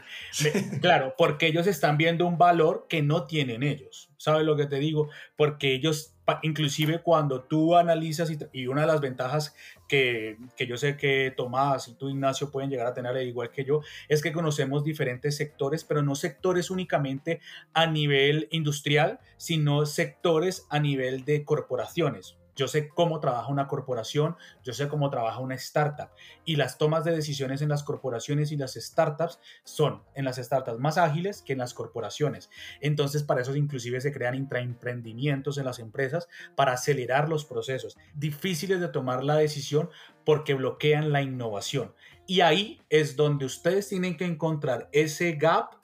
claro, 0.80 1.14
porque 1.16 1.46
ellos 1.46 1.66
están 1.66 1.98
viendo 1.98 2.26
un 2.26 2.38
valor 2.38 2.86
que 2.88 3.02
no 3.02 3.26
tienen 3.26 3.62
ellos. 3.62 4.10
¿Sabes 4.16 4.46
lo 4.46 4.56
que 4.56 4.66
te 4.66 4.78
digo? 4.78 5.10
Porque 5.36 5.74
ellos, 5.74 6.16
inclusive 6.42 7.02
cuando 7.02 7.42
tú 7.42 7.76
analizas, 7.76 8.30
y, 8.52 8.66
una 8.66 8.82
de 8.82 8.86
las 8.86 9.00
ventajas 9.00 9.54
que, 9.88 10.36
que, 10.56 10.66
yo 10.66 10.76
sé 10.76 10.96
que 10.96 11.32
Tomás 11.36 11.88
y 11.88 11.94
tú, 11.94 12.08
Ignacio, 12.08 12.50
pueden 12.50 12.70
llegar 12.70 12.86
a 12.86 12.94
tener 12.94 13.16
igual 13.26 13.50
que 13.50 13.64
yo, 13.64 13.80
es 14.08 14.22
que 14.22 14.32
conocemos 14.32 14.84
diferentes 14.84 15.36
sectores, 15.36 15.84
pero 15.84 16.02
no 16.02 16.14
sectores 16.14 16.70
únicamente 16.70 17.40
a 17.72 17.86
nivel 17.86 18.48
industrial, 18.50 19.20
sino 19.36 19.86
sectores 19.86 20.66
a 20.70 20.78
nivel 20.78 21.24
de 21.24 21.44
corporaciones 21.44 22.39
yo 22.56 22.68
sé 22.68 22.88
cómo 22.88 23.20
trabaja 23.20 23.48
una 23.48 23.66
corporación, 23.66 24.36
yo 24.62 24.72
sé 24.72 24.88
cómo 24.88 25.10
trabaja 25.10 25.40
una 25.40 25.54
startup. 25.54 26.10
Y 26.44 26.56
las 26.56 26.78
tomas 26.78 27.04
de 27.04 27.12
decisiones 27.12 27.62
en 27.62 27.68
las 27.68 27.82
corporaciones 27.82 28.52
y 28.52 28.56
las 28.56 28.74
startups 28.74 29.40
son 29.64 30.02
en 30.14 30.24
las 30.24 30.36
startups 30.36 30.78
más 30.78 30.98
ágiles 30.98 31.42
que 31.42 31.52
en 31.52 31.58
las 31.58 31.74
corporaciones. 31.74 32.50
Entonces, 32.80 33.22
para 33.22 33.42
eso 33.42 33.54
inclusive 33.54 34.00
se 34.00 34.12
crean 34.12 34.34
intraemprendimientos 34.34 35.58
en 35.58 35.64
las 35.64 35.78
empresas 35.78 36.28
para 36.56 36.72
acelerar 36.72 37.28
los 37.28 37.44
procesos. 37.44 37.96
Difíciles 38.14 38.80
de 38.80 38.88
tomar 38.88 39.24
la 39.24 39.36
decisión 39.36 39.90
porque 40.24 40.54
bloquean 40.54 41.12
la 41.12 41.22
innovación. 41.22 41.94
Y 42.26 42.42
ahí 42.42 42.80
es 42.90 43.16
donde 43.16 43.44
ustedes 43.44 43.88
tienen 43.88 44.16
que 44.16 44.24
encontrar 44.24 44.88
ese 44.92 45.32
gap 45.32 45.80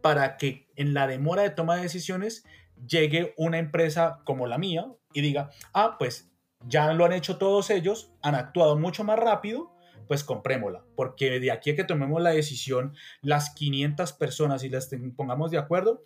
para 0.00 0.36
que 0.36 0.66
en 0.76 0.94
la 0.94 1.06
demora 1.06 1.42
de 1.42 1.50
toma 1.50 1.76
de 1.76 1.82
decisiones 1.82 2.44
llegue 2.86 3.34
una 3.36 3.58
empresa 3.58 4.20
como 4.24 4.46
la 4.46 4.58
mía 4.58 4.86
y 5.12 5.20
diga, 5.20 5.50
ah, 5.72 5.96
pues 5.98 6.30
ya 6.66 6.92
lo 6.92 7.04
han 7.04 7.12
hecho 7.12 7.38
todos 7.38 7.70
ellos, 7.70 8.12
han 8.22 8.34
actuado 8.34 8.78
mucho 8.78 9.04
más 9.04 9.18
rápido, 9.18 9.72
pues 10.06 10.24
comprémosla, 10.24 10.84
porque 10.96 11.40
de 11.40 11.52
aquí 11.52 11.70
a 11.70 11.76
que 11.76 11.84
tomemos 11.84 12.20
la 12.20 12.30
decisión, 12.30 12.94
las 13.22 13.54
500 13.54 14.12
personas 14.14 14.64
y 14.64 14.68
las 14.68 14.90
pongamos 15.16 15.50
de 15.50 15.58
acuerdo, 15.58 16.02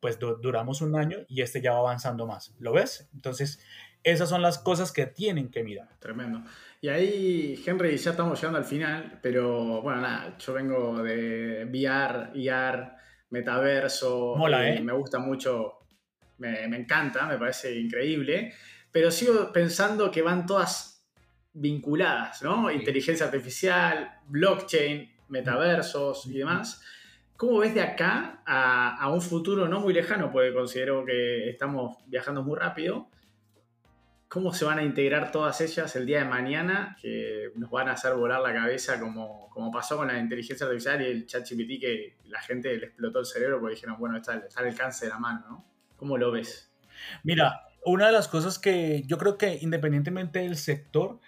pues 0.00 0.18
duramos 0.18 0.82
un 0.82 0.94
año 0.94 1.18
y 1.28 1.40
este 1.40 1.60
ya 1.60 1.72
va 1.72 1.78
avanzando 1.78 2.26
más. 2.26 2.54
¿Lo 2.58 2.72
ves? 2.72 3.08
Entonces, 3.14 3.60
esas 4.02 4.28
son 4.28 4.42
las 4.42 4.58
cosas 4.58 4.92
que 4.92 5.06
tienen 5.06 5.50
que 5.50 5.64
mirar. 5.64 5.88
Tremendo. 5.98 6.42
Y 6.80 6.88
ahí, 6.88 7.62
Henry, 7.66 7.96
ya 7.96 8.10
estamos 8.10 8.38
llegando 8.38 8.58
al 8.58 8.64
final, 8.64 9.18
pero 9.22 9.82
bueno, 9.82 10.00
nada, 10.02 10.36
yo 10.38 10.52
vengo 10.52 11.02
de 11.02 11.64
VR, 11.64 12.30
IR, 12.34 12.92
metaverso, 13.30 14.36
Mola, 14.36 14.68
¿eh? 14.68 14.80
me 14.80 14.92
gusta 14.92 15.18
mucho 15.18 15.75
me, 16.38 16.64
encanta, 16.64 17.26
me 17.26 17.38
parece 17.38 17.78
increíble, 17.78 18.52
pero 18.92 19.10
sigo 19.10 19.52
pensando 19.52 20.10
que 20.10 20.22
van 20.22 20.46
todas 20.46 21.06
vinculadas, 21.52 22.42
¿no? 22.42 22.70
Inteligencia 22.70 23.26
artificial, 23.26 24.20
blockchain, 24.26 25.10
metaversos 25.28 26.26
y 26.26 26.38
demás. 26.38 26.82
¿Cómo 27.36 27.58
ves 27.58 27.74
de 27.74 27.82
acá 27.82 28.42
a, 28.46 29.10
un 29.10 29.20
futuro 29.20 29.68
no 29.68 29.80
muy 29.80 29.92
lejano? 29.92 30.30
Porque 30.30 30.52
considero 30.52 31.04
que 31.04 31.50
estamos 31.50 31.98
viajando 32.06 32.42
muy 32.42 32.58
rápido. 32.58 33.08
¿Cómo 34.28 34.52
se 34.52 34.64
van 34.64 34.78
a 34.78 34.82
integrar 34.82 35.30
todas 35.30 35.60
ellas 35.60 35.94
el 35.96 36.04
día 36.04 36.20
de 36.20 36.24
mañana 36.24 36.96
que 37.00 37.52
nos 37.54 37.70
van 37.70 37.88
a 37.88 37.92
hacer 37.92 38.14
volar 38.14 38.40
la 38.40 38.52
cabeza 38.52 38.98
como, 38.98 39.48
como 39.50 39.70
pasó 39.70 39.96
con 39.96 40.08
la 40.08 40.18
inteligencia 40.18 40.66
artificial 40.66 41.00
y 41.00 41.04
el 41.04 41.26
chat 41.26 41.48
GPT 41.48 41.80
que 41.80 42.16
la 42.24 42.40
gente 42.40 42.76
le 42.76 42.86
explotó 42.86 43.20
el 43.20 43.26
cerebro 43.26 43.60
porque 43.60 43.76
dijeron, 43.76 43.96
bueno, 43.98 44.16
está, 44.16 44.36
está 44.36 44.60
al 44.60 44.68
alcance 44.68 45.06
de 45.06 45.12
la 45.12 45.18
mano, 45.18 45.46
¿no? 45.48 45.75
¿Cómo 45.96 46.18
lo 46.18 46.30
ves? 46.30 46.72
Mira, 47.22 47.66
una 47.84 48.06
de 48.06 48.12
las 48.12 48.28
cosas 48.28 48.58
que 48.58 49.02
yo 49.06 49.18
creo 49.18 49.38
que 49.38 49.58
independientemente 49.60 50.40
del 50.40 50.56
sector, 50.56 51.20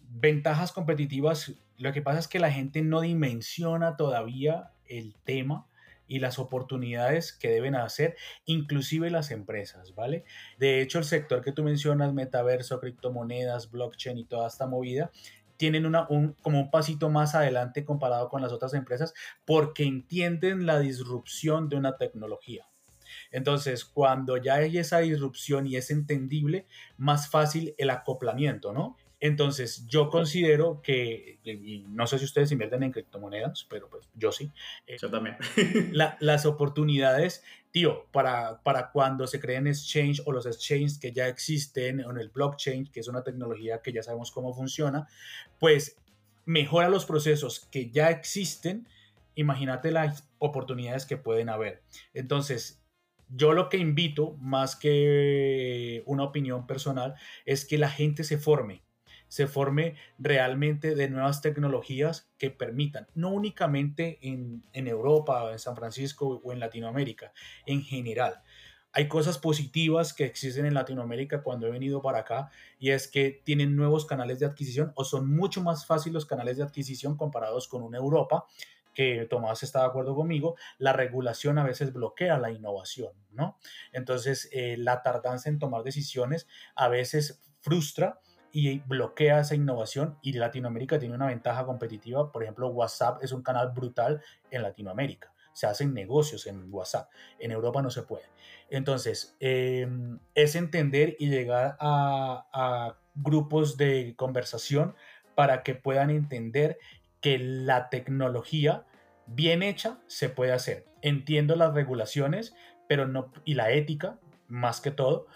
ventajas 0.00 0.72
competitivas, 0.72 1.52
lo 1.78 1.92
que 1.92 2.02
pasa 2.02 2.18
es 2.18 2.28
que 2.28 2.38
la 2.38 2.50
gente 2.50 2.82
no 2.82 3.00
dimensiona 3.00 3.96
todavía 3.96 4.72
el 4.86 5.14
tema 5.24 5.66
y 6.06 6.18
las 6.18 6.38
oportunidades 6.38 7.32
que 7.32 7.48
deben 7.48 7.74
hacer, 7.74 8.16
inclusive 8.44 9.10
las 9.10 9.30
empresas, 9.30 9.94
¿vale? 9.94 10.24
De 10.58 10.82
hecho, 10.82 10.98
el 10.98 11.04
sector 11.04 11.42
que 11.42 11.52
tú 11.52 11.62
mencionas, 11.62 12.12
metaverso, 12.12 12.80
criptomonedas, 12.80 13.70
blockchain 13.70 14.18
y 14.18 14.24
toda 14.24 14.48
esta 14.48 14.66
movida, 14.66 15.10
tienen 15.56 15.86
una, 15.86 16.06
un, 16.08 16.34
como 16.42 16.60
un 16.60 16.70
pasito 16.70 17.08
más 17.08 17.34
adelante 17.34 17.84
comparado 17.84 18.28
con 18.28 18.42
las 18.42 18.52
otras 18.52 18.74
empresas 18.74 19.14
porque 19.44 19.84
entienden 19.84 20.66
la 20.66 20.78
disrupción 20.80 21.68
de 21.68 21.76
una 21.76 21.96
tecnología. 21.96 22.66
Entonces, 23.34 23.84
cuando 23.84 24.36
ya 24.36 24.54
hay 24.54 24.78
esa 24.78 25.00
disrupción 25.00 25.66
y 25.66 25.74
es 25.74 25.90
entendible, 25.90 26.68
más 26.96 27.28
fácil 27.28 27.74
el 27.78 27.90
acoplamiento, 27.90 28.72
¿no? 28.72 28.96
Entonces, 29.18 29.88
yo 29.88 30.08
considero 30.08 30.80
que, 30.82 31.40
y 31.42 31.84
no 31.88 32.06
sé 32.06 32.20
si 32.20 32.26
ustedes 32.26 32.52
invierten 32.52 32.84
en 32.84 32.92
criptomonedas, 32.92 33.66
pero 33.68 33.90
pues 33.90 34.08
yo 34.14 34.30
sí. 34.30 34.52
Eh, 34.86 34.98
yo 35.00 35.10
también. 35.10 35.36
las 36.20 36.46
oportunidades, 36.46 37.42
tío, 37.72 38.06
para, 38.12 38.62
para 38.62 38.92
cuando 38.92 39.26
se 39.26 39.40
creen 39.40 39.66
exchange 39.66 40.22
o 40.26 40.30
los 40.30 40.46
exchanges 40.46 40.96
que 40.96 41.10
ya 41.10 41.26
existen 41.26 41.98
en 41.98 42.16
el 42.16 42.28
blockchain, 42.28 42.86
que 42.86 43.00
es 43.00 43.08
una 43.08 43.24
tecnología 43.24 43.82
que 43.82 43.92
ya 43.92 44.04
sabemos 44.04 44.30
cómo 44.30 44.54
funciona, 44.54 45.08
pues 45.58 45.96
mejora 46.44 46.88
los 46.88 47.04
procesos 47.04 47.66
que 47.72 47.90
ya 47.90 48.10
existen. 48.10 48.86
Imagínate 49.34 49.90
las 49.90 50.30
oportunidades 50.38 51.04
que 51.04 51.16
pueden 51.16 51.48
haber. 51.48 51.82
Entonces, 52.12 52.83
yo 53.36 53.52
lo 53.52 53.68
que 53.68 53.78
invito, 53.78 54.36
más 54.38 54.76
que 54.76 56.02
una 56.06 56.24
opinión 56.24 56.66
personal, 56.66 57.14
es 57.44 57.64
que 57.64 57.78
la 57.78 57.90
gente 57.90 58.24
se 58.24 58.38
forme 58.38 58.84
se 59.34 59.48
forme 59.48 59.96
realmente 60.16 60.94
de 60.94 61.10
nuevas 61.10 61.40
tecnologías 61.40 62.30
que 62.38 62.52
permitan, 62.52 63.08
no 63.16 63.30
únicamente 63.30 64.20
en, 64.22 64.62
Europa, 64.72 65.50
en 65.50 65.58
San 65.58 65.74
Francisco 65.74 66.40
o 66.44 66.52
en 66.52 66.60
Latinoamérica, 66.60 67.32
en 67.66 67.82
general. 67.82 68.42
Hay 68.92 69.08
cosas 69.08 69.38
positivas 69.38 70.12
que 70.12 70.24
existen 70.24 70.66
en 70.66 70.74
Latinoamérica 70.74 71.42
cuando 71.42 71.66
he 71.66 71.72
venido 71.72 72.00
para 72.00 72.20
acá 72.20 72.52
y 72.78 72.90
es 72.90 73.08
que 73.08 73.42
tienen 73.42 73.74
nuevos 73.74 74.06
canales 74.06 74.38
de 74.38 74.46
adquisición 74.46 74.92
o 74.94 75.04
son 75.04 75.28
mucho 75.28 75.60
más 75.64 75.84
fáciles 75.84 76.14
los 76.14 76.26
canales 76.26 76.58
de 76.58 76.62
adquisición 76.62 77.16
comparados 77.16 77.66
con 77.66 77.82
una 77.82 77.98
Europa 77.98 78.46
que 78.94 79.26
Tomás 79.28 79.62
está 79.62 79.80
de 79.80 79.86
acuerdo 79.86 80.14
conmigo, 80.14 80.56
la 80.78 80.92
regulación 80.92 81.58
a 81.58 81.64
veces 81.64 81.92
bloquea 81.92 82.38
la 82.38 82.50
innovación, 82.50 83.12
¿no? 83.32 83.58
Entonces, 83.92 84.48
eh, 84.52 84.76
la 84.78 85.02
tardanza 85.02 85.48
en 85.48 85.58
tomar 85.58 85.82
decisiones 85.82 86.46
a 86.74 86.88
veces 86.88 87.42
frustra 87.60 88.20
y 88.52 88.78
bloquea 88.80 89.40
esa 89.40 89.54
innovación 89.56 90.16
y 90.22 90.34
Latinoamérica 90.34 90.98
tiene 90.98 91.14
una 91.14 91.26
ventaja 91.26 91.66
competitiva. 91.66 92.30
Por 92.30 92.44
ejemplo, 92.44 92.68
WhatsApp 92.68 93.22
es 93.22 93.32
un 93.32 93.42
canal 93.42 93.72
brutal 93.72 94.22
en 94.50 94.62
Latinoamérica. 94.62 95.32
Se 95.52 95.66
hacen 95.66 95.92
negocios 95.92 96.46
en 96.46 96.72
WhatsApp. 96.72 97.10
En 97.38 97.50
Europa 97.50 97.82
no 97.82 97.90
se 97.90 98.02
puede. 98.02 98.24
Entonces, 98.70 99.36
em, 99.40 100.18
es 100.34 100.54
entender 100.54 101.16
y 101.18 101.28
llegar 101.28 101.76
a 101.80 102.96
grupos 103.14 103.76
de 103.76 104.14
conversación 104.16 104.94
para 105.34 105.62
que 105.62 105.74
puedan 105.74 106.10
entender 106.10 106.78
que 107.24 107.38
la 107.38 107.88
tecnología 107.88 108.84
bien 109.24 109.62
hecha 109.62 109.98
se 110.06 110.28
puede 110.28 110.52
hacer. 110.52 110.84
Entiendo 111.00 111.56
las 111.56 111.72
regulaciones, 111.72 112.54
pero 112.86 113.08
no 113.08 113.32
y 113.46 113.54
la 113.54 113.70
ética 113.70 114.18
más 114.46 114.82
que 114.82 114.90
todo, 114.90 115.26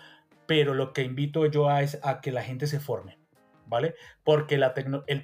pero 0.47 0.75
lo 0.75 0.93
que 0.93 1.01
invito 1.01 1.47
yo 1.47 1.71
a 1.71 1.81
es 1.81 1.99
a 2.03 2.21
que 2.21 2.31
la 2.31 2.43
gente 2.43 2.67
se 2.67 2.79
forme, 2.79 3.19
¿vale? 3.65 3.95
Porque 4.23 4.59
la 4.59 4.75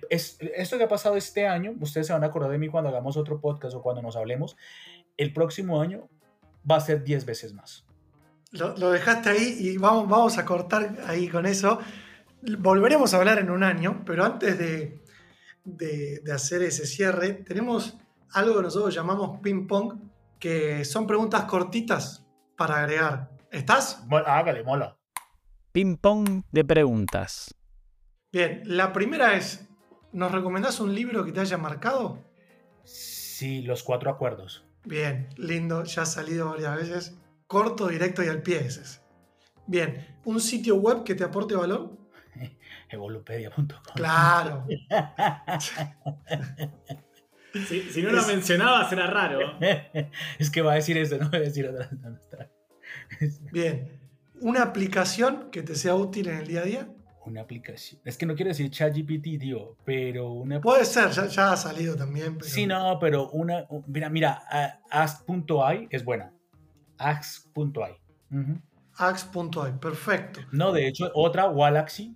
es, 0.09 0.39
esto 0.41 0.79
que 0.79 0.85
ha 0.85 0.89
pasado 0.89 1.17
este 1.17 1.47
año, 1.47 1.75
ustedes 1.83 2.07
se 2.07 2.15
van 2.15 2.25
a 2.25 2.29
acordar 2.29 2.51
de 2.51 2.57
mí 2.57 2.69
cuando 2.69 2.89
hagamos 2.89 3.19
otro 3.19 3.43
podcast 3.43 3.77
o 3.77 3.83
cuando 3.83 4.01
nos 4.01 4.17
hablemos, 4.17 4.57
el 5.19 5.35
próximo 5.35 5.83
año 5.83 6.09
va 6.69 6.77
a 6.77 6.81
ser 6.81 7.05
10 7.05 7.27
veces 7.27 7.53
más. 7.53 7.85
Lo, 8.53 8.91
dejaste 8.91 9.29
ahí 9.29 9.57
y 9.61 9.77
vamos, 9.77 10.09
vamos 10.09 10.39
a 10.39 10.47
cortar 10.47 10.97
ahí 11.09 11.29
con 11.29 11.45
eso. 11.45 11.79
Volveremos 12.41 13.13
a 13.13 13.19
hablar 13.19 13.39
en 13.39 13.51
un 13.51 13.65
año, 13.65 14.03
pero 14.07 14.25
antes 14.25 14.59
de, 14.59 15.04
de, 15.65 16.21
de 16.21 16.33
hacer 16.33 16.63
ese 16.63 16.87
cierre, 16.87 17.33
tenemos 17.33 17.97
algo 18.33 18.57
que 18.57 18.63
nosotros 18.63 18.95
llamamos 18.95 19.41
ping 19.41 19.67
pong, 19.67 19.95
que 20.39 20.85
son 20.85 21.07
preguntas 21.07 21.45
cortitas 21.45 22.27
para 22.57 22.81
agregar. 22.81 23.31
¿Estás? 23.51 24.05
Hágale, 24.27 24.63
mola. 24.63 24.99
Ping-pong 25.73 26.43
de 26.53 26.65
preguntas. 26.65 27.55
Bien, 28.33 28.63
la 28.65 28.93
primera 28.93 29.37
es, 29.37 29.69
¿nos 30.13 30.33
recomendás 30.33 30.81
un 30.81 30.95
libro 30.95 31.25
que 31.25 31.33
te 31.33 31.41
haya 31.41 31.57
marcado? 31.57 32.19
Sí, 32.85 33.63
Los 33.63 33.83
Cuatro 33.83 34.11
Acuerdos. 34.11 34.65
Bien, 34.85 35.29
lindo, 35.37 35.85
ya 35.85 36.03
ha 36.03 36.07
salido 36.07 36.51
varias 36.51 36.77
veces. 36.77 37.19
Corto, 37.47 37.89
directo 37.89 38.23
y 38.23 38.29
al 38.29 38.43
pie 38.43 38.67
ese. 38.67 39.01
Bien, 39.67 40.19
¿un 40.25 40.41
sitio 40.41 40.77
web 40.77 41.05
que 41.05 41.15
te 41.15 41.25
aporte 41.25 41.55
valor? 41.55 41.97
Evolupedia.com. 42.95 43.67
Claro. 43.95 44.67
si 47.91 48.03
no 48.03 48.11
lo 48.11 48.27
mencionaba, 48.27 48.89
será 48.89 49.07
raro. 49.07 49.39
es 50.39 50.51
que 50.51 50.63
va 50.63 50.73
a 50.73 50.77
decir 50.77 50.97
eso, 50.97 51.19
no 51.19 51.31
voy 51.31 51.39
a 51.39 51.43
decir 51.43 51.69
otra. 51.69 51.91
Bien, 53.53 54.01
una 54.41 54.63
aplicación 54.63 55.51
que 55.51 55.63
te 55.63 55.75
sea 55.75 55.95
útil 55.95 56.29
en 56.29 56.39
el 56.39 56.47
día 56.47 56.61
a 56.61 56.65
día. 56.65 56.89
Una 57.27 57.41
aplicación. 57.41 58.01
Es 58.05 58.19
que 58.19 58.27
no 58.27 58.35
quiero 58.35 58.51
decir 58.51 58.71
ChatGPT, 58.71 59.41
tío, 59.41 59.77
pero 59.85 60.33
una. 60.33 60.61
Puede 60.61 60.85
ser, 60.85 61.11
ya, 61.11 61.53
ha 61.53 61.57
salido 61.57 61.97
también. 61.97 62.39
Sí, 62.43 62.67
no, 62.67 62.99
pero 63.01 63.31
una. 63.31 63.67
Mira, 63.87 64.11
mira, 64.11 64.43
Ask.ai 64.91 65.89
es 65.91 66.05
buena. 66.05 66.33
Ask.ai. 66.99 67.97
Ask.ai, 68.97 69.79
perfecto. 69.81 70.41
No, 70.53 70.73
de 70.73 70.87
hecho, 70.87 71.11
otra, 71.15 71.51
Galaxy, 71.51 72.15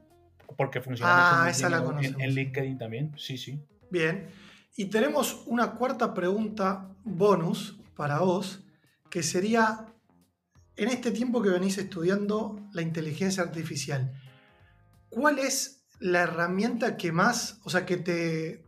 porque 0.58 0.80
funciona 0.80 1.44
ah, 1.44 1.50
esa 1.50 1.70
la 1.70 1.78
en, 2.02 2.20
en 2.20 2.34
LinkedIn 2.34 2.78
también. 2.78 3.14
Sí, 3.16 3.38
sí. 3.38 3.62
Bien. 3.92 4.28
Y 4.76 4.86
tenemos 4.86 5.44
una 5.46 5.76
cuarta 5.76 6.12
pregunta 6.12 6.90
bonus 7.04 7.78
para 7.94 8.18
vos, 8.18 8.64
que 9.08 9.22
sería 9.22 9.86
en 10.74 10.88
este 10.88 11.12
tiempo 11.12 11.40
que 11.42 11.50
venís 11.50 11.78
estudiando 11.78 12.68
la 12.72 12.82
inteligencia 12.82 13.44
artificial, 13.44 14.12
¿cuál 15.08 15.38
es 15.38 15.86
la 16.00 16.22
herramienta 16.22 16.96
que 16.96 17.12
más, 17.12 17.60
o 17.62 17.70
sea, 17.70 17.86
que 17.86 17.96
te 17.96 18.64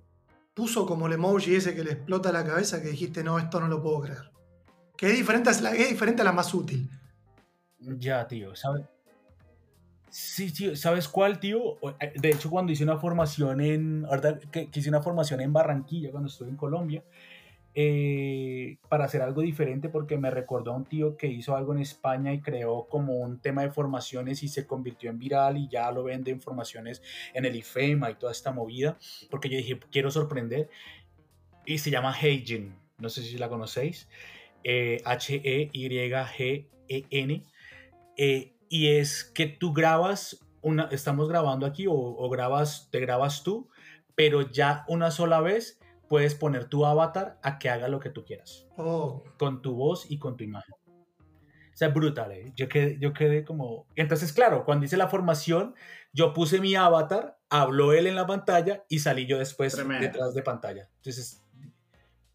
puso 0.54 0.86
como 0.86 1.08
el 1.08 1.14
emoji 1.14 1.56
ese 1.56 1.74
que 1.74 1.82
le 1.82 1.92
explota 1.92 2.30
la 2.30 2.44
cabeza 2.44 2.80
que 2.80 2.90
dijiste, 2.90 3.24
no, 3.24 3.40
esto 3.40 3.60
no 3.60 3.66
lo 3.66 3.82
puedo 3.82 4.00
creer? 4.02 4.30
Que 4.96 5.10
es 5.10 5.16
diferente, 5.16 5.50
es, 5.50 5.88
diferente 5.90 6.22
a 6.22 6.24
la 6.24 6.32
más 6.32 6.54
útil. 6.54 6.88
Ya, 7.78 8.28
tío, 8.28 8.54
¿sabes? 8.54 8.86
Sí, 10.10 10.52
tío, 10.52 10.74
¿sabes 10.76 11.08
cuál, 11.08 11.38
tío? 11.38 11.78
De 12.16 12.30
hecho, 12.30 12.50
cuando 12.50 12.72
hice 12.72 12.82
una 12.82 12.98
formación 12.98 13.60
en, 13.60 14.04
ahorita 14.06 14.40
que 14.50 14.68
hice 14.74 14.88
una 14.88 15.02
formación 15.02 15.40
en 15.40 15.52
Barranquilla, 15.52 16.10
cuando 16.10 16.28
estuve 16.28 16.48
en 16.48 16.56
Colombia, 16.56 17.04
eh, 17.72 18.78
para 18.88 19.04
hacer 19.04 19.22
algo 19.22 19.42
diferente 19.42 19.88
porque 19.88 20.18
me 20.18 20.28
recordó 20.28 20.72
a 20.72 20.76
un 20.76 20.86
tío 20.86 21.16
que 21.16 21.28
hizo 21.28 21.54
algo 21.54 21.72
en 21.72 21.78
España 21.78 22.32
y 22.32 22.40
creó 22.40 22.88
como 22.88 23.14
un 23.14 23.38
tema 23.38 23.62
de 23.62 23.70
formaciones 23.70 24.42
y 24.42 24.48
se 24.48 24.66
convirtió 24.66 25.08
en 25.08 25.20
viral 25.20 25.56
y 25.56 25.68
ya 25.68 25.92
lo 25.92 26.02
vende 26.02 26.32
en 26.32 26.40
formaciones 26.40 27.00
en 27.32 27.44
el 27.44 27.54
IFEMA 27.54 28.10
y 28.10 28.16
toda 28.16 28.32
esta 28.32 28.50
movida 28.50 28.98
porque 29.30 29.48
yo 29.48 29.56
dije 29.56 29.78
quiero 29.92 30.10
sorprender 30.10 30.68
y 31.64 31.78
se 31.78 31.92
llama 31.92 32.12
Heijin 32.12 32.74
no 32.98 33.08
sé 33.08 33.22
si 33.22 33.38
la 33.38 33.48
conocéis 33.48 34.08
H-E-Y-G-E-N 34.64 35.44
eh, 38.16 38.52
y 38.70 38.96
es 38.96 39.24
que 39.24 39.46
tú 39.48 39.74
grabas 39.74 40.46
una, 40.62 40.84
estamos 40.84 41.28
grabando 41.28 41.66
aquí 41.66 41.86
o, 41.86 41.92
o 41.92 42.30
grabas, 42.30 42.88
te 42.90 43.00
grabas 43.00 43.42
tú 43.42 43.68
pero 44.20 44.42
ya 44.42 44.84
una 44.86 45.10
sola 45.10 45.40
vez 45.40 45.80
puedes 46.06 46.34
poner 46.34 46.66
tu 46.66 46.84
avatar 46.84 47.38
a 47.42 47.58
que 47.58 47.70
haga 47.70 47.88
lo 47.88 48.00
que 48.00 48.10
tú 48.10 48.22
quieras. 48.22 48.66
Oh. 48.76 49.24
Con 49.38 49.62
tu 49.62 49.74
voz 49.74 50.10
y 50.10 50.18
con 50.18 50.36
tu 50.36 50.44
imagen. 50.44 50.74
O 50.86 51.76
sea, 51.80 51.88
brutal, 51.88 52.32
¿eh? 52.32 52.52
Yo 52.54 52.68
quedé, 52.68 52.98
yo 52.98 53.14
quedé 53.14 53.46
como... 53.46 53.86
Entonces, 53.96 54.34
claro, 54.34 54.66
cuando 54.66 54.84
hice 54.84 54.98
la 54.98 55.08
formación, 55.08 55.74
yo 56.12 56.34
puse 56.34 56.60
mi 56.60 56.74
avatar, 56.74 57.38
habló 57.48 57.94
él 57.94 58.06
en 58.06 58.14
la 58.14 58.26
pantalla 58.26 58.84
y 58.90 58.98
salí 58.98 59.24
yo 59.24 59.38
después 59.38 59.74
detrás 59.74 60.34
de 60.34 60.42
pantalla. 60.42 60.90
Entonces, 60.96 61.42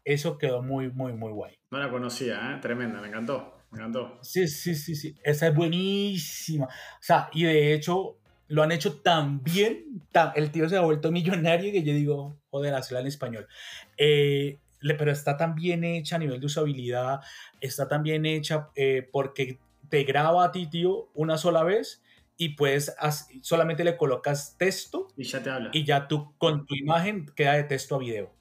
eso 0.04 0.38
quedó 0.38 0.62
muy, 0.62 0.90
muy, 0.90 1.12
muy 1.12 1.30
guay. 1.30 1.56
No 1.70 1.78
la 1.78 1.88
conocía, 1.88 2.52
¿eh? 2.52 2.58
Tremenda, 2.60 3.00
me 3.00 3.06
encantó. 3.06 3.55
Me 3.70 3.78
encantó. 3.78 4.18
Sí, 4.22 4.48
sí, 4.48 4.74
sí, 4.74 4.94
sí. 4.94 5.14
Esa 5.22 5.48
es 5.48 5.54
buenísima. 5.54 6.66
O 6.66 7.02
sea, 7.02 7.28
y 7.32 7.44
de 7.44 7.74
hecho, 7.74 8.18
lo 8.48 8.62
han 8.62 8.72
hecho 8.72 9.00
tan 9.00 9.42
bien, 9.42 10.02
el 10.34 10.50
tío 10.50 10.68
se 10.68 10.76
ha 10.76 10.82
vuelto 10.82 11.10
millonario 11.10 11.72
que 11.72 11.82
yo 11.82 11.92
digo, 11.92 12.38
joder, 12.50 12.74
hazla 12.74 13.00
en 13.00 13.06
español. 13.06 13.48
Eh, 13.96 14.60
pero 14.80 15.10
está 15.10 15.36
tan 15.36 15.54
bien 15.54 15.84
hecha 15.84 16.16
a 16.16 16.18
nivel 16.18 16.40
de 16.40 16.46
usabilidad, 16.46 17.20
está 17.60 17.88
tan 17.88 18.02
bien 18.02 18.24
hecha 18.24 18.68
eh, 18.76 19.08
porque 19.10 19.58
te 19.88 20.04
graba 20.04 20.44
a 20.44 20.52
ti, 20.52 20.68
tío, 20.68 21.08
una 21.14 21.38
sola 21.38 21.62
vez 21.62 22.02
y 22.36 22.50
pues 22.50 22.94
solamente 23.42 23.82
le 23.82 23.96
colocas 23.96 24.56
texto 24.58 25.08
y 25.16 25.24
ya 25.24 25.42
te 25.42 25.50
habla. 25.50 25.70
Y 25.72 25.84
ya 25.84 26.06
tú 26.06 26.34
con 26.38 26.66
tu 26.66 26.74
imagen 26.74 27.26
queda 27.34 27.54
de 27.54 27.64
texto 27.64 27.96
a 27.96 27.98
video, 27.98 28.32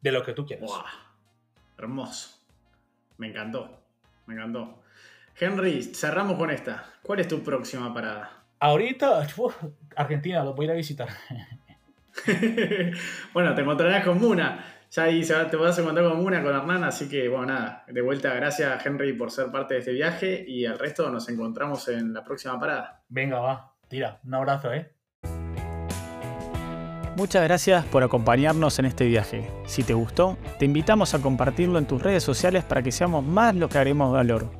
de 0.00 0.12
lo 0.12 0.22
que 0.22 0.32
tú 0.32 0.46
quieras. 0.46 0.70
Hermoso. 1.76 2.38
Me 3.16 3.28
encantó, 3.28 3.79
me 4.30 4.36
encantó. 4.40 4.82
Henry, 5.38 5.82
cerramos 5.82 6.38
con 6.38 6.50
esta. 6.50 6.84
¿Cuál 7.02 7.20
es 7.20 7.28
tu 7.28 7.42
próxima 7.42 7.92
parada? 7.92 8.30
Ahorita, 8.58 9.26
Argentina, 9.96 10.42
lo 10.44 10.54
voy 10.54 10.64
a 10.64 10.66
ir 10.66 10.70
a 10.72 10.74
visitar. 10.74 11.08
bueno, 13.32 13.54
te 13.54 13.62
encontrarás 13.62 14.04
con 14.04 14.18
Muna. 14.18 14.64
Ya 14.90 15.04
ahí 15.04 15.22
se 15.24 15.34
va- 15.34 15.48
te 15.48 15.56
vas 15.56 15.78
a 15.78 15.82
encontrar 15.82 16.08
con 16.08 16.20
Muna, 16.20 16.42
con 16.42 16.54
Hernán, 16.54 16.84
así 16.84 17.08
que 17.08 17.28
bueno, 17.28 17.46
nada. 17.46 17.84
De 17.88 18.00
vuelta, 18.02 18.34
gracias 18.34 18.84
Henry 18.84 19.12
por 19.12 19.30
ser 19.30 19.50
parte 19.50 19.74
de 19.74 19.80
este 19.80 19.92
viaje 19.92 20.44
y 20.46 20.66
al 20.66 20.78
resto 20.78 21.08
nos 21.10 21.28
encontramos 21.28 21.86
en 21.88 22.12
la 22.12 22.24
próxima 22.24 22.58
parada. 22.58 23.02
Venga, 23.08 23.38
va, 23.38 23.72
tira, 23.88 24.18
un 24.24 24.34
abrazo, 24.34 24.72
¿eh? 24.72 24.92
Muchas 27.20 27.44
gracias 27.44 27.84
por 27.84 28.02
acompañarnos 28.02 28.78
en 28.78 28.86
este 28.86 29.04
viaje. 29.04 29.46
Si 29.66 29.82
te 29.82 29.92
gustó, 29.92 30.38
te 30.58 30.64
invitamos 30.64 31.12
a 31.12 31.18
compartirlo 31.18 31.78
en 31.78 31.84
tus 31.84 32.00
redes 32.02 32.24
sociales 32.24 32.64
para 32.64 32.82
que 32.82 32.92
seamos 32.92 33.22
más 33.22 33.54
los 33.54 33.68
que 33.68 33.76
haremos 33.76 34.10
valor. 34.10 34.50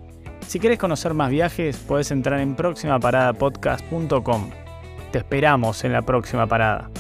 Si 0.47 0.61
quieres 0.61 0.79
conocer 0.79 1.15
más 1.15 1.31
viajes, 1.31 1.79
puedes 1.79 2.11
entrar 2.11 2.39
en 2.39 2.55
próximaparadapodcast.com. 2.57 4.51
Te 5.11 5.17
esperamos 5.17 5.85
en 5.85 5.95
la 5.95 6.03
próxima 6.03 6.47
parada. 6.47 6.91